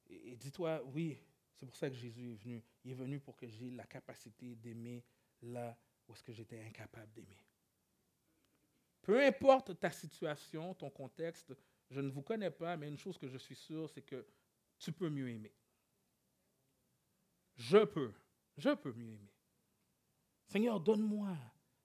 [0.08, 1.18] et dis-toi, oui,
[1.54, 2.64] c'est pour ça que Jésus est venu.
[2.84, 5.04] Il est venu pour que j'ai la capacité d'aimer
[5.42, 5.76] là
[6.06, 7.44] où est-ce que j'étais incapable d'aimer.
[9.02, 11.54] Peu importe ta situation, ton contexte,
[11.90, 14.26] je ne vous connais pas, mais une chose que je suis sûr, c'est que
[14.78, 15.54] tu peux mieux aimer.
[17.54, 18.12] Je peux.
[18.56, 19.32] Je peux mieux aimer.
[20.46, 21.36] Seigneur, donne-moi,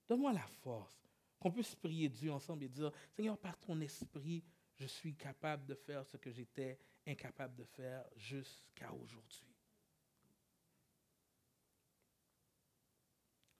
[0.08, 1.02] donne-moi la force
[1.38, 4.44] qu'on puisse prier Dieu ensemble et dire, Seigneur, par ton esprit,
[4.76, 9.51] je suis capable de faire ce que j'étais incapable de faire jusqu'à aujourd'hui.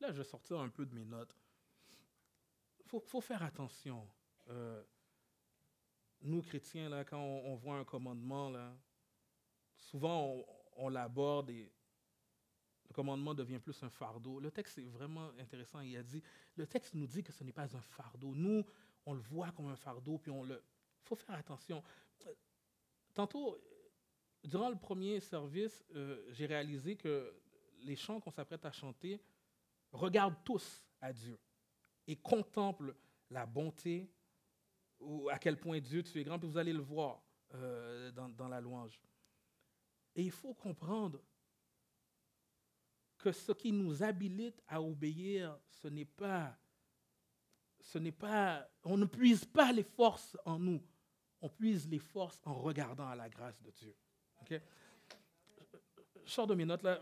[0.03, 1.39] Là, je vais sortir un peu de mes notes.
[2.93, 4.05] Il faut, faire attention.
[4.49, 4.83] Euh,
[6.23, 8.77] nous, chrétiens, là, quand on, voit un commandement, là,
[9.77, 10.45] souvent
[10.77, 11.73] on, l'aborde et
[12.89, 14.41] le commandement devient plus un fardeau.
[14.41, 15.81] Le texte est vraiment intéressant.
[15.83, 16.21] Il a dit,
[16.57, 18.35] le texte nous dit que ce n'est pas un fardeau.
[18.35, 18.67] Nous,
[19.07, 20.57] on le voit comme un fardeau, puis on le...
[20.57, 21.81] Il faut faire attention.
[23.15, 23.57] Tantôt,
[24.43, 27.33] durant le premier service, euh, j'ai réalisé que
[27.83, 29.23] les chants qu'on s'apprête à chanter
[29.93, 31.39] regardent tous à Dieu
[32.07, 32.97] et contemplent
[33.31, 34.11] la bonté
[35.01, 37.23] ou à quel point Dieu tu es grand, puis vous allez le voir
[37.55, 39.01] euh, dans, la louange.
[40.15, 41.21] Et il faut comprendre
[43.19, 46.57] que ce qui nous habilite à obéir, ce n'est pas,
[47.81, 50.83] ce n'est pas, on ne puise pas les forces en nous,
[51.41, 53.97] on puise les forces en regardant à la grâce de Dieu.
[54.49, 54.59] Je
[56.31, 57.01] sors de mes notes là.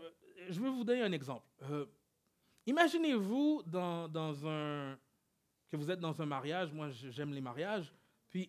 [0.49, 1.47] Je vais vous donner un exemple.
[1.63, 1.85] Euh,
[2.65, 6.71] imaginez-vous que vous êtes dans un mariage.
[6.71, 7.93] Moi, j'aime les mariages.
[8.29, 8.47] Puis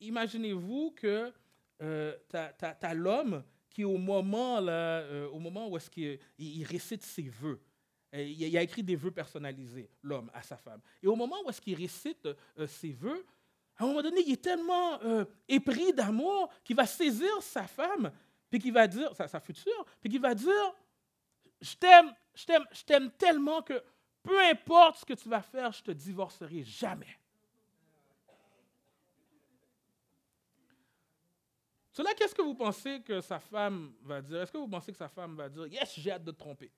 [0.00, 1.32] imaginez-vous que
[1.82, 7.28] euh, tu l'homme qui au moment, euh, au moment où est-ce qu'il il récite ses
[7.28, 7.60] vœux,
[8.14, 10.80] euh, il a écrit des vœux personnalisés, l'homme à sa femme.
[11.02, 13.26] Et au moment où est-ce qu'il récite euh, ses vœux,
[13.76, 15.00] à un moment donné, il est tellement
[15.48, 18.12] épris d'amour qu'il va saisir sa femme,
[18.48, 20.74] puis qu'il va dire, sa, sa future, puis qu'il va dire,
[21.64, 23.82] je t'aime, je t'aime, je t'aime tellement que
[24.22, 27.18] peu importe ce que tu vas faire, je te divorcerai jamais.
[31.90, 34.42] Cela, qu'est-ce que vous pensez que sa femme va dire?
[34.42, 36.70] Est-ce que vous pensez que sa femme va dire Yes, j'ai hâte de te tromper?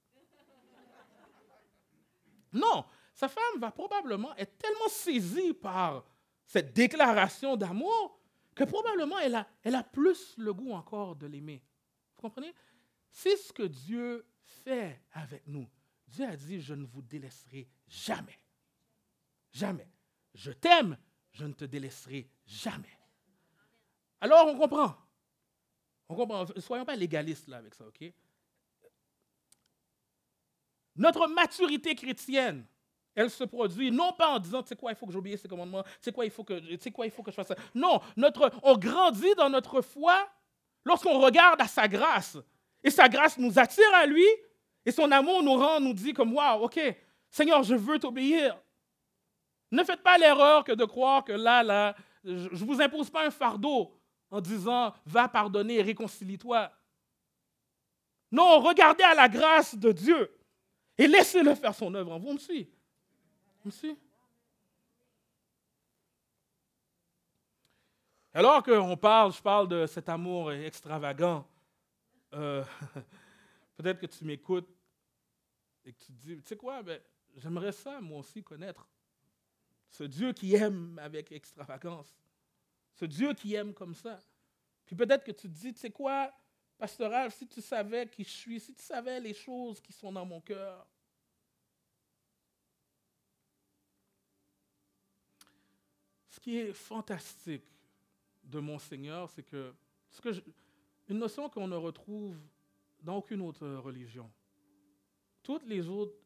[2.52, 6.04] Non, sa femme va probablement être tellement saisie par
[6.44, 8.20] cette déclaration d'amour
[8.54, 11.62] que probablement elle a, elle a plus le goût encore de l'aimer.
[12.14, 12.54] Vous comprenez?
[13.10, 14.24] C'est ce que Dieu
[14.64, 15.68] fait avec nous.
[16.08, 18.38] Dieu a dit, je ne vous délaisserai jamais.
[19.52, 19.88] Jamais.
[20.34, 20.96] Je t'aime,
[21.32, 22.98] je ne te délaisserai jamais.
[24.20, 24.94] Alors on comprend.
[26.08, 28.12] On soyons pas légalistes là avec ça, OK?
[30.94, 32.64] Notre maturité chrétienne,
[33.14, 35.48] elle se produit non pas en disant, tu sais quoi, il faut que j'obéisse ces
[35.48, 37.56] commandements, tu sais quoi, il faut que, quoi, il faut que je fasse ça.
[37.74, 40.28] Non, notre, on grandit dans notre foi
[40.84, 42.38] lorsqu'on regarde à sa grâce.
[42.86, 44.24] Et sa grâce nous attire à lui,
[44.84, 46.78] et son amour nous rend, nous dit comme, waouh, OK,
[47.28, 48.56] Seigneur, je veux t'obéir.
[49.72, 53.26] Ne faites pas l'erreur que de croire que là, là, je ne vous impose pas
[53.26, 53.92] un fardeau
[54.30, 56.70] en disant va pardonner et réconcilie-toi.
[58.30, 60.32] Non, regardez à la grâce de Dieu
[60.96, 62.34] et laissez-le faire son œuvre en vous.
[62.34, 62.70] Me suit.
[63.64, 63.98] Me suit.
[68.32, 71.44] Alors qu'on parle, je parle de cet amour extravagant,
[72.34, 72.64] euh,
[73.76, 74.68] peut-être que tu m'écoutes
[75.84, 77.00] et que tu te dis, tu sais quoi, ben,
[77.36, 78.88] j'aimerais ça moi aussi connaître.
[79.90, 82.14] Ce Dieu qui aime avec extravagance.
[82.94, 84.18] Ce Dieu qui aime comme ça.
[84.84, 86.32] Puis peut-être que tu te dis, tu sais quoi,
[86.78, 90.24] pastoral, si tu savais qui je suis, si tu savais les choses qui sont dans
[90.24, 90.86] mon cœur.
[96.28, 97.64] Ce qui est fantastique,
[98.46, 99.74] de mon Seigneur, c'est que,
[100.10, 100.30] ce que
[101.08, 102.36] une notion qu'on ne retrouve
[103.00, 104.30] dans aucune autre religion.
[105.42, 106.16] Toutes les autres,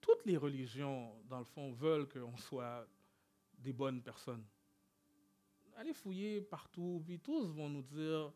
[0.00, 2.86] toutes les religions, dans le fond, veulent qu'on soit
[3.58, 4.44] des bonnes personnes.
[5.76, 8.32] Allez fouiller partout, puis tous vont nous dire,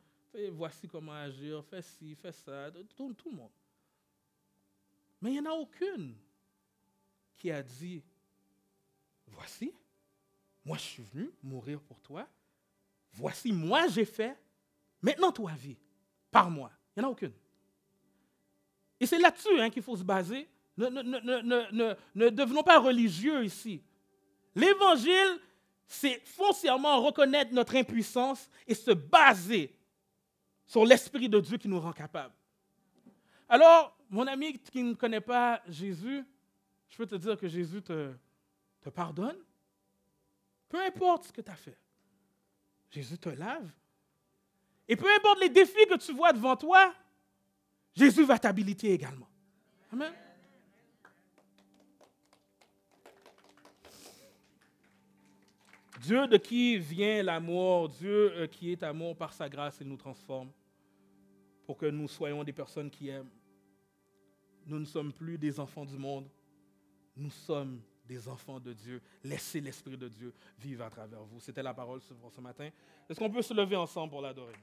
[0.52, 3.52] voici comment agir, fais ci, fais ça, tout, tout le monde.
[5.20, 6.16] Mais il n'y en a aucune
[7.36, 8.02] qui a dit,
[9.26, 9.74] voici,
[10.64, 12.26] moi je suis venu mourir pour toi,
[13.14, 14.36] Voici, moi j'ai fait,
[15.04, 15.76] maintenant toi vis,
[16.30, 16.70] par moi.
[16.96, 17.32] Il n'y en a aucune.
[18.98, 20.48] Et c'est là-dessus hein, qu'il faut se baser.
[20.76, 23.82] Ne, ne, devenons pas religieux ici.
[24.54, 25.40] L'évangile,
[25.86, 29.76] c'est foncièrement reconnaître notre impuissance et se baser
[30.66, 32.34] sur l'Esprit de Dieu qui nous rend capables.
[33.48, 36.24] Alors, mon ami qui ne connaît pas Jésus,
[36.88, 38.12] je peux te dire que Jésus te,
[38.80, 39.38] te pardonne.
[40.68, 41.78] Peu importe ce que tu as fait.
[42.90, 43.70] Jésus te lave.
[44.88, 46.94] Et peu importe les défis que tu vois devant toi,
[47.94, 49.28] Jésus va t'habiliter également.
[49.92, 50.12] Amen.
[56.00, 59.96] Dieu de qui vient l'amour, Dieu euh, qui est amour par sa grâce, il nous
[59.96, 60.50] transforme
[61.64, 63.30] pour que nous soyons des personnes qui aiment.
[64.66, 66.28] Nous ne sommes plus des enfants du monde,
[67.16, 69.00] nous sommes des enfants de Dieu.
[69.22, 71.40] Laissez l'Esprit de Dieu vivre à travers vous.
[71.40, 72.68] C'était la parole ce matin.
[73.08, 74.56] Est-ce qu'on peut se lever ensemble pour l'adorer?